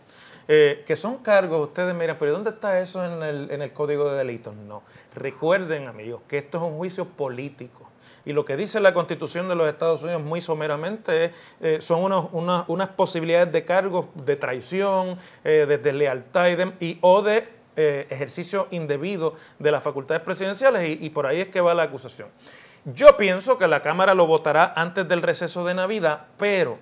Eh, 0.51 0.83
que 0.87 0.97
son 0.97 1.19
cargos, 1.19 1.69
ustedes 1.69 1.95
miran, 1.95 2.17
pero 2.19 2.33
¿dónde 2.33 2.51
está 2.51 2.81
eso 2.81 3.05
en 3.05 3.23
el, 3.23 3.51
en 3.51 3.61
el 3.61 3.73
Código 3.75 4.11
de 4.11 4.17
Delitos? 4.17 4.55
No. 4.55 4.83
Recuerden, 5.15 5.89
amigos, 5.89 6.23
que 6.27 6.39
esto 6.39 6.57
es 6.57 6.65
un 6.65 6.79
juicio 6.79 7.05
político. 7.05 7.88
Y 8.25 8.33
lo 8.33 8.45
que 8.45 8.57
dice 8.57 8.81
la 8.81 8.93
Constitución 8.93 9.49
de 9.49 9.55
los 9.55 9.69
Estados 9.69 10.03
Unidos 10.03 10.23
muy 10.23 10.41
someramente 10.41 11.33
eh, 11.61 11.79
son 11.81 12.03
unas- 12.33 12.89
posibilidades 12.97 13.53
de 13.53 13.65
cargos 13.65 14.07
de 14.15 14.37
traición, 14.37 15.17
eh, 15.45 15.65
de 15.69 15.79
deslealtad 15.79 16.47
y, 16.81 16.99
o 17.01 17.23
de 17.23 17.49
eh, 17.77 18.07
ejercicio 18.11 18.67
indebido 18.71 19.35
de 19.59 19.71
las 19.71 19.83
facultades 19.83 20.23
presidenciales 20.23 20.99
y, 21.01 21.11
por 21.11 21.27
ahí 21.27 21.41
es 21.41 21.49
que 21.49 21.61
va 21.61 21.75
la 21.75 21.85
acusación. 21.85 22.29
Yo 22.85 23.17
pienso 23.17 23.57
que 23.59 23.69
la 23.69 23.83
Cámara 23.83 24.15
lo 24.15 24.27
votará 24.27 24.73
antes 24.77 25.07
del 25.07 25.23
receso 25.23 25.65
de 25.65 25.75
Navidad, 25.75 26.27
pero 26.39 26.79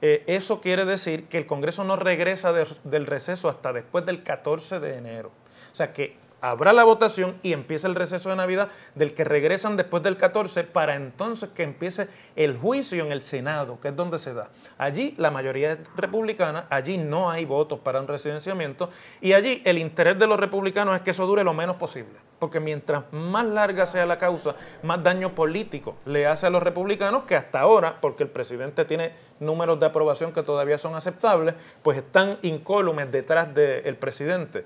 eh, 0.00 0.24
eso 0.26 0.60
quiere 0.60 0.84
decir 0.84 1.26
que 1.28 1.38
el 1.38 1.46
Congreso 1.46 1.84
no 1.84 1.94
regresa 1.96 2.52
de- 2.52 2.66
del 2.84 3.06
receso 3.06 3.48
hasta 3.48 3.72
después 3.72 4.04
del 4.04 4.22
14 4.24 4.80
de 4.80 4.96
enero. 4.98 5.30
O 5.72 5.74
sea 5.76 5.92
que 5.92 6.16
habrá 6.42 6.72
la 6.72 6.84
votación 6.84 7.38
y 7.42 7.54
empieza 7.54 7.88
el 7.88 7.94
receso 7.94 8.28
de 8.28 8.36
Navidad 8.36 8.68
del 8.94 9.14
que 9.14 9.24
regresan 9.24 9.76
después 9.76 10.02
del 10.02 10.16
14 10.16 10.64
para 10.64 10.96
entonces 10.96 11.48
que 11.50 11.62
empiece 11.62 12.08
el 12.36 12.58
juicio 12.58 13.02
en 13.04 13.12
el 13.12 13.22
Senado, 13.22 13.80
que 13.80 13.88
es 13.88 13.96
donde 13.96 14.18
se 14.18 14.34
da. 14.34 14.50
Allí 14.76 15.14
la 15.16 15.30
mayoría 15.30 15.72
es 15.72 15.78
republicana, 15.96 16.66
allí 16.68 16.98
no 16.98 17.30
hay 17.30 17.44
votos 17.44 17.78
para 17.78 18.00
un 18.00 18.08
residenciamiento 18.08 18.90
y 19.20 19.32
allí 19.32 19.62
el 19.64 19.78
interés 19.78 20.18
de 20.18 20.26
los 20.26 20.38
republicanos 20.38 20.96
es 20.96 21.02
que 21.02 21.12
eso 21.12 21.26
dure 21.26 21.44
lo 21.44 21.54
menos 21.54 21.76
posible, 21.76 22.18
porque 22.40 22.58
mientras 22.58 23.04
más 23.12 23.46
larga 23.46 23.86
sea 23.86 24.04
la 24.04 24.18
causa, 24.18 24.56
más 24.82 25.02
daño 25.02 25.36
político 25.36 25.94
le 26.06 26.26
hace 26.26 26.46
a 26.46 26.50
los 26.50 26.62
republicanos 26.62 27.22
que 27.22 27.36
hasta 27.36 27.60
ahora, 27.60 28.00
porque 28.00 28.24
el 28.24 28.30
presidente 28.30 28.84
tiene 28.84 29.12
números 29.38 29.78
de 29.78 29.86
aprobación 29.86 30.32
que 30.32 30.42
todavía 30.42 30.76
son 30.76 30.96
aceptables, 30.96 31.54
pues 31.84 31.98
están 31.98 32.38
incólumes 32.42 33.12
detrás 33.12 33.54
del 33.54 33.96
presidente. 33.96 34.64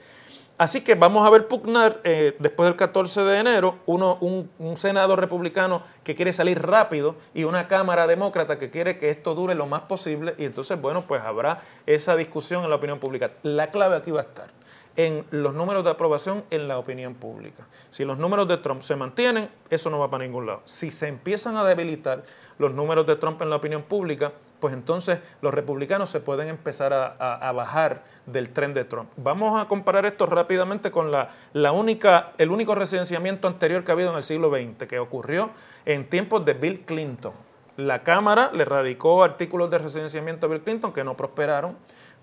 Así 0.59 0.81
que 0.81 0.95
vamos 0.95 1.27
a 1.27 1.31
ver 1.31 1.49
pugnar 1.49 2.01
eh, 2.03 2.35
después 2.39 2.67
del 2.67 2.77
14 2.77 3.23
de 3.23 3.41
enero 3.41 3.79
un, 3.85 4.49
un 4.59 4.77
Senado 4.79 5.15
republicano 5.15 5.83
que 6.03 6.15
quiere 6.15 6.33
salir 6.33 6.63
rápido 6.63 7.17
y 7.35 7.45
una 7.45 7.69
Cámara 7.69 8.07
demócrata 8.07 8.59
que 8.59 8.71
quiere 8.71 8.97
que 8.97 9.11
esto 9.11 9.35
dure 9.35 9.55
lo 9.55 9.67
más 9.67 9.83
posible 9.83 10.35
y 10.39 10.47
entonces, 10.47 10.81
bueno, 10.81 11.07
pues 11.07 11.21
habrá 11.21 11.61
esa 11.85 12.17
discusión 12.17 12.65
en 12.65 12.71
la 12.71 12.77
opinión 12.77 12.99
pública. 12.99 13.33
La 13.43 13.71
clave 13.71 13.97
aquí 13.97 14.11
va 14.11 14.21
a 14.21 14.25
estar 14.25 14.49
en 14.97 15.27
los 15.31 15.53
números 15.53 15.85
de 15.85 15.91
aprobación 15.91 16.45
en 16.51 16.69
la 16.69 16.79
opinión 16.79 17.15
pública. 17.15 17.67
Si 17.91 18.05
los 18.05 18.19
números 18.19 18.49
de 18.49 18.57
Trump 18.57 18.83
se 18.83 18.97
mantienen, 18.97 19.51
eso 19.69 19.91
no 19.91 19.99
va 19.99 20.11
para 20.11 20.25
ningún 20.25 20.47
lado. 20.47 20.63
Si 20.65 20.91
se 20.91 21.09
empiezan 21.09 21.57
a 21.57 21.65
debilitar 21.65 22.25
los 22.59 22.73
números 22.73 23.07
de 23.07 23.17
Trump 23.17 23.43
en 23.43 23.51
la 23.51 23.57
opinión 23.57 23.83
pública, 23.83 24.33
pues 24.67 24.75
entonces 24.75 25.21
los 25.43 25.55
republicanos 25.55 26.11
se 26.11 26.19
pueden 26.19 26.49
empezar 26.49 26.93
a, 26.93 27.53
bajar 27.53 28.03
del 28.27 28.51
tren 28.51 28.75
de 28.75 28.83
Trump. 28.83 29.09
Vamos 29.17 29.63
a 29.63 29.69
comparar 29.69 30.07
esto 30.07 30.27
rápidamente 30.27 30.91
con 30.91 31.13
la, 31.13 31.31
única, 31.71 32.33
el 32.37 32.51
único 32.51 32.75
residenciamiento 32.75 33.47
anterior 33.47 33.85
que 33.85 33.93
ha 33.93 33.95
habido 33.95 34.11
en 34.11 34.17
el 34.17 34.25
siglo 34.25 34.51
XX, 34.51 34.89
que 34.89 34.99
ocurrió 34.99 35.51
en 35.85 36.11
tiempos 36.11 36.45
de 36.45 36.55
Bill 36.55 36.81
Clinton. 36.81 37.33
La 37.77 38.03
Cámara 38.03 38.51
le 38.53 38.65
radicó 38.65 39.23
artículos 39.23 39.71
de 39.71 39.79
residenciamiento 39.79 40.47
a 40.47 40.49
Bill 40.49 40.63
Clinton 40.63 40.93
que 40.93 41.05
no 41.05 41.17
prosperaron. 41.17 41.77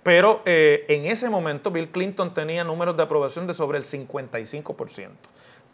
Pero 0.03 0.41
eh, 0.43 0.83
en 0.89 1.05
ese 1.05 1.29
momento 1.29 1.71
Bill 1.71 1.91
Clinton 1.91 2.33
tenía 2.33 2.65
números 2.65 2.97
de 2.97 3.03
aprobación 3.03 3.47
de 3.47 3.53
sobre 3.53 3.77
el 3.77 3.85
55%. 3.85 5.11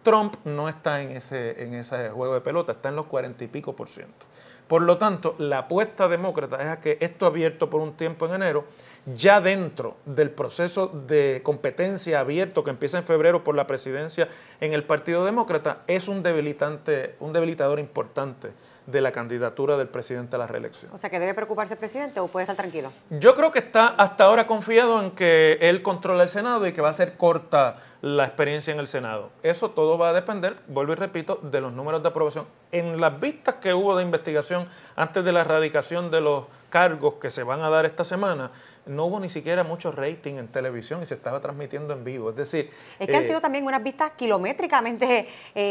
Trump 0.03 0.36
no 0.45 0.69
está 0.69 1.01
en 1.01 1.13
ese 1.13 2.12
juego 2.12 2.36
de 2.36 2.41
pelota, 2.41 2.73
está 2.73 2.89
en 2.89 2.95
los 2.95 3.08
40 3.08 3.43
y 3.43 3.47
pico 3.47 3.75
por 3.75 3.89
ciento. 3.89 4.27
Por 4.69 4.84
lo 4.84 4.99
tanto, 4.99 5.34
la 5.39 5.58
apuesta 5.58 6.08
demócrata 6.08 6.62
es 6.62 6.67
a 6.67 6.79
que 6.79 6.99
esto 7.01 7.25
abierto 7.25 7.71
por 7.71 7.82
un 7.82 7.93
tiempo 7.93 8.27
en 8.27 8.36
enero, 8.36 8.65
ya 9.08 9.41
dentro 9.41 9.97
del 10.05 10.29
proceso 10.29 10.89
de 11.08 11.41
competencia 11.43 12.19
abierto 12.19 12.63
que 12.63 12.69
empieza 12.69 12.99
en 12.99 13.03
febrero 13.03 13.43
por 13.43 13.55
la 13.55 13.65
presidencia 13.65 14.27
en 14.62 14.73
el 14.73 14.84
Partido 14.84 15.25
Demócrata, 15.25 15.82
es 15.88 16.08
un 16.08 16.21
debilitante, 16.21 17.15
un 17.19 17.34
debilitador 17.34 17.79
importante 17.79 18.49
de 18.91 19.02
la 19.02 19.12
candidatura 19.12 19.78
del 19.78 19.88
presidente 19.88 20.36
a 20.36 20.39
la 20.39 20.47
reelección. 20.47 20.91
O 20.93 20.97
sea, 20.97 21.10
que 21.10 21.19
debe 21.19 21.34
preocuparse 21.34 21.73
el 21.73 21.80
presidente 21.80 22.19
o 22.19 22.28
puede 22.28 22.43
estar 22.43 22.56
tranquilo. 22.56 22.91
Yo 23.10 23.36
creo 23.36 23.52
que 23.52 23.60
está 23.60 23.88
hasta 23.88 24.25
ahora 24.25 24.47
confiado 24.47 25.02
en 25.02 25.12
que 25.12 25.58
él 25.62 25.82
controla 25.82 26.23
el 26.23 26.30
Senado 26.30 26.65
y 26.67 26.73
que 26.73 26.82
va 26.82 26.89
a 26.89 26.93
ser 26.93 27.17
corta 27.17 27.78
la 28.02 28.25
experiencia 28.25 28.73
en 28.73 28.80
el 28.80 28.88
Senado. 28.88 29.30
Eso 29.43 29.71
todo 29.71 29.97
va 29.97 30.10
a 30.10 30.13
depender, 30.13 30.56
vuelvo 30.67 30.93
y 30.93 30.95
repito, 30.95 31.39
de 31.41 31.60
los 31.60 31.73
números 31.73 32.02
de 32.02 32.10
aprobación. 32.10 32.45
En 32.71 33.02
las 33.02 33.19
vistas 33.19 33.56
que 33.56 33.73
hubo 33.73 33.95
de 33.97 34.04
investigación 34.04 34.65
antes 34.95 35.23
de 35.23 35.32
la 35.32 35.41
erradicación 35.41 36.10
de 36.10 36.21
los 36.21 36.45
cargos 36.69 37.15
que 37.15 37.30
se 37.30 37.43
van 37.43 37.62
a 37.62 37.69
dar 37.69 37.86
esta 37.86 38.04
semana, 38.04 38.52
no 38.89 39.06
hubo 39.06 39.19
ni 39.19 39.30
siquiera 39.30 39.63
mucho 39.63 39.91
rating 39.91 40.36
en 40.36 40.47
televisión 40.47 41.02
y 41.04 41.06
se 41.06 41.13
estaba 41.13 41.39
transmitiendo 41.39 41.93
en 41.93 42.04
vivo. 42.04 42.32
Es 42.32 42.36
decir... 42.36 42.69
Es 42.99 43.08
que 43.08 43.15
han 43.15 43.25
sido 43.25 43.39
también 43.41 43.65
unas 43.65 43.84
vistas 43.84 44.12
kilométricamente, 44.17 45.28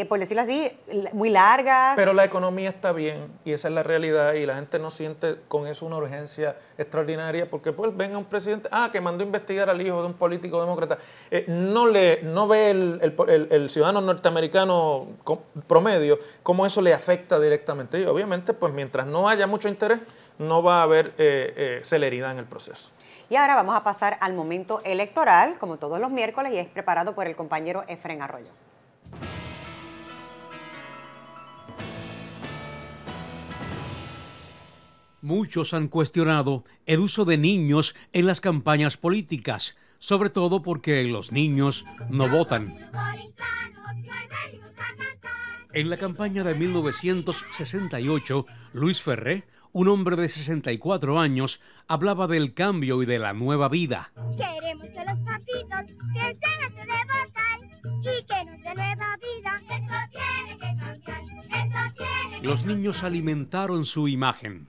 por 0.09 0.19
decirlo 0.19 0.43
así, 0.43 0.71
muy 1.13 1.31
largas. 1.31 1.95
Pero 1.97 2.13
la 2.13 2.25
economía 2.25 2.69
está 2.69 2.93
bien 2.93 3.29
y 3.45 3.53
esa 3.53 3.69
es 3.69 3.75
la 3.75 3.83
realidad 3.83 4.35
y 4.35 4.47
la 4.47 4.55
gente 4.55 4.79
no 4.79 4.91
siente 4.91 5.37
con 5.49 5.67
eso 5.67 5.87
una 5.87 5.97
urgencia 5.97 6.57
extraordinaria 6.77 7.51
porque 7.51 7.73
pues 7.73 7.97
venga 7.97 8.17
un 8.19 8.25
presidente, 8.25 8.69
ah, 8.73 8.91
que 8.93 9.01
mandó 9.01 9.23
a 9.23 9.27
investigar 9.27 9.69
al 9.69 9.81
hijo 9.81 10.01
de 10.01 10.07
un 10.07 10.15
político 10.15 10.61
demócrata. 10.61 10.99
no, 11.49 11.89
le, 11.89 12.23
no 12.23 12.47
ve 12.47 12.71
el, 12.71 13.71
ciudadano 13.71 14.01
norteamericano 14.01 15.09
promedio 15.67 16.19
cómo 16.43 16.67
eso 16.67 16.81
le 16.81 16.95
afecta 16.95 17.39
directamente. 17.41 18.01
Y 18.01 18.05
obviamente, 18.05 18.55
pues 18.55 18.73
mientras 18.73 19.07
no 19.07 19.29
haya 19.29 19.47
mucho 19.47 19.69
interés, 19.69 20.01
no 20.39 20.63
va 20.63 20.81
a 20.81 20.83
haber 20.85 21.09
eh, 21.19 21.53
eh, 21.57 21.81
celeridad 21.83 22.33
en 22.33 22.39
el 22.39 22.47
proceso. 22.47 22.91
Y 23.31 23.37
ahora 23.37 23.57
vamos 23.57 23.77
a 23.77 23.85
pasar 23.85 24.17
al 24.21 24.33
momento 24.33 24.81
electoral, 24.85 25.59
como 25.59 25.77
todos 25.77 26.01
los 26.01 26.11
miércoles, 26.11 26.53
y 26.53 26.57
es 26.57 26.67
preparado 26.67 27.15
por 27.15 27.27
el 27.27 27.37
compañero 27.37 27.85
Efren 27.87 28.23
Arroyo. 28.23 28.51
Muchos 35.21 35.75
han 35.75 35.89
cuestionado 35.89 36.65
el 36.87 37.01
uso 37.01 37.27
de 37.27 37.37
niños 37.37 37.95
en 38.15 38.27
las 38.27 38.41
campañas 38.41 38.97
políticas, 38.97 39.77
sobre 39.99 40.31
todo 40.31 40.63
porque 40.63 41.05
los 41.05 41.31
niños 41.31 41.85
no 42.09 42.31
votan. 42.31 42.79
En 45.75 45.91
la 45.91 45.99
campaña 45.99 46.45
de 46.45 46.55
1968, 46.55 48.47
Luis 48.73 49.03
Ferré, 49.03 49.45
un 49.73 49.89
hombre 49.89 50.17
de 50.17 50.29
64 50.29 51.19
años, 51.19 51.61
hablaba 51.87 52.27
del 52.27 52.55
cambio 52.55 53.03
y 53.03 53.07
de 53.07 53.19
la 53.19 53.33
nueva 53.33 53.69
vida. 53.69 54.13
Queremos 54.37 54.87
que 54.87 55.05
los 55.05 55.19
papitos 55.21 55.87
que 56.15 56.21
se 56.21 56.87
de 56.87 56.99
votar 57.05 57.61
y 58.01 58.25
que 58.25 58.45
nos 58.45 58.63
dé 58.63 58.75
nueva 58.75 59.17
vida. 59.17 59.63
Eso 59.71 59.99
tiene 60.11 60.59
que 60.59 60.77
cambiar, 60.79 61.21
eso 61.23 61.95
tiene 61.97 62.41
que 62.41 62.47
Los 62.47 62.65
niños 62.65 63.03
alimentaron 63.03 63.85
su 63.85 64.09
imagen. 64.09 64.69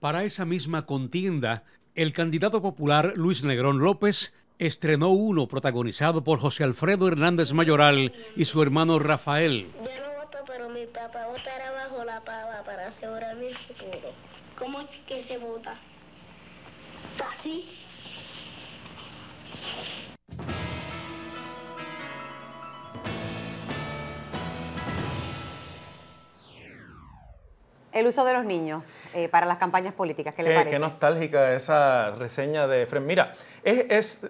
Para 0.00 0.24
esa 0.24 0.44
misma 0.44 0.86
contienda, 0.86 1.64
el 1.94 2.12
candidato 2.12 2.62
popular 2.62 3.12
Luis 3.16 3.44
Negrón 3.44 3.78
López 3.78 4.32
estrenó 4.58 5.10
uno 5.10 5.48
protagonizado 5.48 6.24
por 6.24 6.38
José 6.38 6.64
Alfredo 6.64 7.08
Hernández 7.08 7.52
Mayoral 7.52 8.12
y 8.36 8.44
su 8.44 8.62
hermano 8.62 8.98
Rafael 8.98 9.68
mi 10.82 10.86
papá 10.86 11.26
votará 11.26 11.70
bajo 11.70 12.04
la 12.04 12.20
pava 12.20 12.62
para 12.64 12.88
asegurar. 12.88 13.31
¿Cómo 14.62 14.80
es 14.80 14.88
que 15.08 15.24
se 15.24 15.38
vota? 15.38 15.76
¿Así? 17.40 17.68
El 27.90 28.06
uso 28.06 28.24
de 28.24 28.34
los 28.34 28.44
niños 28.44 28.94
eh, 29.14 29.28
para 29.28 29.46
las 29.46 29.56
campañas 29.56 29.94
políticas, 29.94 30.32
¿qué, 30.32 30.44
le 30.44 30.54
parece? 30.54 30.70
Qué 30.70 30.78
nostálgica 30.78 31.54
esa 31.54 32.12
reseña 32.12 32.68
de 32.68 32.86
Fred. 32.86 33.02
Mira, 33.02 33.32
es, 33.64 33.90
es, 33.90 34.20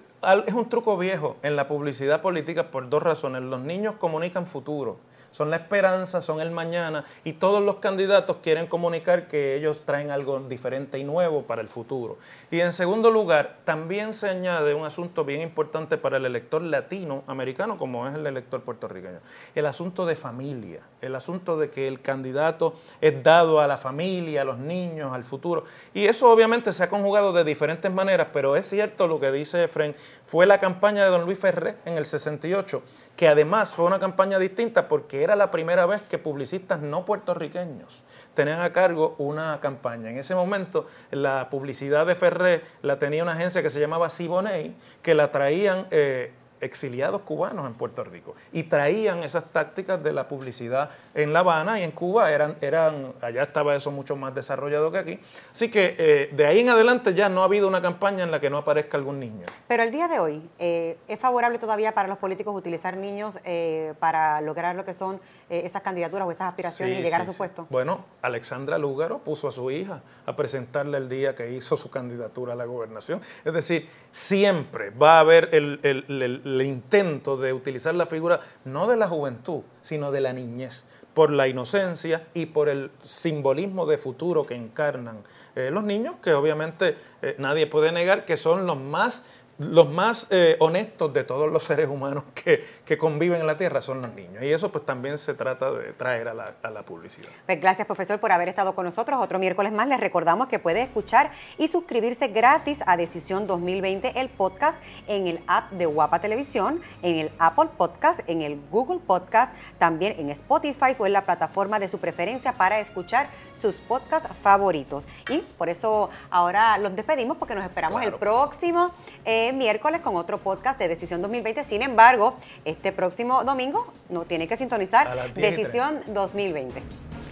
es 0.47 0.55
un 0.55 0.67
truco 0.71 0.97
viejo 0.97 1.37
en 1.43 1.57
la 1.57 1.69
publicidad 1.69 2.23
política 2.23 2.71
por 2.71 2.89
dos 2.89 3.03
razones. 3.03 3.43
Los 3.43 3.61
niños 3.61 3.97
comunican 3.97 4.47
futuro 4.47 4.99
son 5.33 5.51
la 5.51 5.57
esperanza, 5.57 6.23
son 6.23 6.41
el 6.41 6.53
mañana 6.53 7.05
y 7.25 7.33
todos 7.33 7.61
los 7.61 7.77
candidatos 7.77 8.37
quieren 8.43 8.69
comunicar 8.69 9.27
que 9.27 9.57
ellos 9.57 9.83
traen 9.85 10.13
algo 10.13 10.39
diferente 10.41 10.99
y 10.99 11.05
nuevo 11.05 11.43
para 11.43 11.61
el 11.61 11.69
futuro. 11.69 12.19
Y 12.51 12.61
en 12.61 12.73
segundo 12.73 13.11
lugar, 13.11 13.57
también 13.65 14.15
se 14.15 14.29
añade 14.29 14.75
un 14.75 14.85
asunto 14.85 15.25
bien 15.25 15.41
importante 15.41 15.99
para 15.99 16.19
el 16.19 16.27
elector 16.27 16.63
latinoamericano 16.63 17.79
como 17.79 18.07
es 18.07 18.15
el 18.15 18.27
elector 18.27 18.61
puertorriqueño, 18.63 19.19
el 19.55 19.67
asunto 19.67 20.07
de 20.07 20.17
familia, 20.17 20.81
el 21.01 21.15
asunto 21.15 21.57
de 21.57 21.71
que 21.71 21.89
el 21.89 22.01
candidato 22.01 22.75
es 23.01 23.23
dado 23.23 23.61
a 23.61 23.67
la 23.67 23.77
familia, 23.77 24.43
a 24.43 24.45
los 24.45 24.59
niños, 24.59 25.13
al 25.13 25.25
futuro. 25.25 25.65
Y 25.95 26.07
eso 26.07 26.31
obviamente 26.31 26.73
se 26.73 26.85
ha 26.85 26.91
conjugado 26.91 27.33
de 27.33 27.45
diferentes 27.45 27.91
maneras, 27.91 28.29
pero 28.33 28.55
es 28.57 28.67
cierto 28.67 29.09
lo 29.09 29.19
que 29.19 29.33
dice 29.33 29.65
Efren, 29.65 29.97
fue 30.25 30.47
la 30.47 30.59
campaña 30.59 31.05
de 31.05 31.11
don 31.11 31.25
Luis 31.25 31.39
Ferré 31.39 31.77
en 31.87 31.97
el 31.97 32.05
68 32.05 32.83
que 33.17 33.29
además 33.29 33.75
fue 33.75 33.85
una 33.85 33.99
campaña 33.99 34.39
distinta 34.39 34.89
porque 34.89 35.23
era 35.23 35.37
la 35.37 35.51
primera 35.51 35.87
vez 35.87 36.03
que 36.03 36.19
publicistas 36.19 36.81
no 36.81 37.05
puertorriqueños 37.05 38.03
tenían 38.35 38.61
a 38.61 38.73
cargo 38.73 39.15
una 39.19 39.61
campaña. 39.61 40.11
En 40.11 40.19
ese 40.19 40.35
momento 40.35 40.87
la 41.11 41.51
publicidad 41.51 42.07
de 42.07 42.15
Ferré 42.15 42.63
la 42.83 42.99
tenía 42.99 43.23
una 43.23 43.33
agencia 43.33 43.63
que 43.63 43.71
se 43.71 43.81
llamaba 43.81 44.09
Siboney, 44.09 44.75
que 45.03 45.15
la 45.15 45.31
traían... 45.31 45.87
Eh, 45.91 46.33
exiliados 46.63 47.23
cubanos 47.23 47.67
en 47.67 47.75
Puerto 47.75 48.05
Rico 48.05 48.35
y 48.53 48.63
traían 48.63 49.23
esas 49.25 49.45
tácticas 49.45 50.03
de 50.03 50.13
la 50.13 50.29
publicidad 50.29 50.91
en 51.13 51.33
La 51.33 51.41
Habana 51.41 51.81
y 51.81 51.83
en 51.83 51.91
Cuba 51.91 52.31
eran, 52.33 52.57
eran 52.61 53.13
allá 53.21 53.43
estaba 53.43 53.75
eso 53.75 53.91
mucho 53.91 54.17
más 54.17 54.35
desarrollado 54.35 54.91
que 54.91 54.99
aquí. 54.99 55.21
Así 55.51 55.71
que 55.71 55.97
eh, 55.99 56.31
de 56.33 56.47
ahí 56.47 56.61
en 56.61 56.71
adelante 56.71 57.13
ya 57.15 57.29
no 57.29 57.43
ha 57.43 57.45
habido 57.45 57.69
una 57.69 57.83
campaña 57.83 58.23
en 58.25 58.31
la 58.31 58.41
que 58.41 58.49
no 58.49 58.59
aparezca 58.59 58.97
algún 58.97 59.19
niño. 59.19 59.45
Pero 59.69 59.83
el 59.83 59.91
día 59.91 60.09
de 60.09 60.21
hoy, 60.21 60.49
eh, 60.59 60.97
¿es 61.09 61.19
favorable 61.19 61.59
todavía 61.59 61.93
para 61.93 62.09
los 62.09 62.19
políticos 62.19 62.55
utilizar 62.57 62.97
niños 62.97 63.41
eh, 63.45 63.95
para 63.99 64.41
lograr 64.41 64.77
lo 64.77 64.85
que 64.85 64.93
son 64.93 65.21
esas 65.51 65.83
candidaturas 65.83 66.27
o 66.27 66.31
esas 66.31 66.49
aspiraciones 66.49 66.99
y 66.99 67.03
llegar 67.03 67.21
a 67.21 67.25
su 67.25 67.37
puesto? 67.37 67.67
Bueno, 67.69 68.07
Alexandra 68.23 68.79
Lúgaro 68.79 69.19
puso 69.19 69.49
a 69.49 69.53
su 69.53 69.71
hija 69.71 70.03
a 70.25 70.35
presentarle 70.35 70.97
el 70.97 71.09
día 71.09 71.35
que 71.35 71.51
hizo 71.51 71.77
su 71.77 71.91
candidatura 71.91 72.55
a 72.55 72.57
la 72.57 72.65
gobernación. 72.65 73.21
Es 73.45 73.53
decir, 73.53 73.89
siempre 74.11 74.91
va 74.91 75.19
a 75.19 75.21
haber 75.21 75.51
el 75.53 75.81
el 75.83 76.52
intento 76.61 77.37
de 77.37 77.53
utilizar 77.53 77.95
la 77.95 78.05
figura 78.05 78.41
no 78.65 78.87
de 78.87 78.97
la 78.97 79.09
juventud, 79.09 79.63
sino 79.81 80.11
de 80.11 80.21
la 80.21 80.33
niñez, 80.33 80.85
por 81.15 81.31
la 81.31 81.49
inocencia 81.49 82.27
y 82.35 82.47
por 82.47 82.69
el 82.69 82.91
simbolismo 83.03 83.87
de 83.87 83.99
futuro 83.99 84.45
que 84.45 84.55
encarnan 84.55 85.19
eh, 85.57 85.71
los 85.73 85.85
niños, 85.85 86.17
que 86.23 86.35
obviamente 86.35 86.97
eh, 87.23 87.37
nadie 87.39 87.67
puede 87.67 87.93
negar 87.93 88.25
que 88.25 88.37
son 88.37 88.67
los 88.67 88.79
más 88.79 89.25
los 89.71 89.91
más 89.91 90.27
eh, 90.31 90.57
honestos 90.61 91.13
de 91.13 91.25
todos 91.25 91.51
los 91.51 91.63
seres 91.63 91.89
humanos 91.89 92.25
que, 92.35 92.99
conviven 92.99 93.41
en 93.41 93.47
la 93.47 93.57
Tierra 93.57 93.81
son 93.81 94.03
los 94.03 94.15
niños. 94.15 94.43
Y 94.43 94.53
eso 94.53 94.71
pues 94.71 94.85
también 94.85 95.19
se 95.19 95.33
trata 95.33 95.73
de 95.73 95.93
traer 95.95 96.29
a 96.29 96.35
la, 96.35 96.55
a 96.63 96.71
la, 96.71 96.83
publicidad. 96.83 97.29
Pues 97.47 97.61
gracias 97.61 97.87
profesor 97.87 98.21
por 98.21 98.31
haber 98.33 98.49
estado 98.49 98.75
con 98.75 98.85
nosotros. 98.85 99.19
Otro 99.21 99.39
miércoles 99.39 99.73
más 99.73 99.89
les 99.89 99.99
recordamos 99.99 100.49
que 100.49 100.59
puede 100.59 100.83
escuchar 100.83 101.33
y 101.57 101.69
suscribirse 101.69 102.29
gratis 102.29 102.81
a 102.87 102.97
Decisión 102.97 103.47
2020, 103.47 104.21
el 104.21 104.29
podcast, 104.29 104.83
en 105.07 105.27
el 105.27 105.41
app 105.47 105.71
de 105.71 105.87
Guapa 105.87 106.21
Televisión, 106.21 106.83
en 107.03 107.17
el 107.17 107.31
Apple 107.39 107.71
Podcast, 107.77 108.21
en 108.27 108.43
el 108.43 108.61
Google 108.71 109.01
Podcast, 109.01 109.55
también 109.79 110.15
en 110.19 110.31
Spotify 110.31 110.95
o 110.99 111.07
en 111.07 111.15
la 111.15 111.25
plataforma 111.25 111.79
de 111.79 111.89
su 111.89 111.99
preferencia 111.99 112.53
para 112.53 112.79
escuchar 112.81 113.29
sus 113.61 113.77
podcasts 113.77 114.29
favoritos. 114.43 115.07
Y 115.31 115.39
por 115.39 115.69
eso 115.69 116.11
ahora 116.31 116.77
los 116.79 116.95
despedimos 116.95 117.37
porque 117.37 117.55
nos 117.55 117.65
esperamos 117.65 118.03
el 118.03 118.15
próximo 118.15 118.91
eh, 119.25 119.52
miércoles 119.53 120.01
con 120.01 120.17
otro 120.17 120.39
podcast 120.39 120.79
de 120.79 120.89
Decisión 120.89 121.23
2020. 121.23 121.65
Sin 121.65 121.83
embargo, 121.83 122.37
este 122.65 122.93
próximo 122.93 123.45
domingo 123.45 123.93
no 124.09 124.23
tiene 124.23 124.49
que 124.49 124.57
sintonizar 124.57 125.33
Decisión 125.35 126.01
2020. 126.09 126.83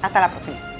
Hasta 0.02 0.20
la 0.20 0.28
próxima. 0.28 0.79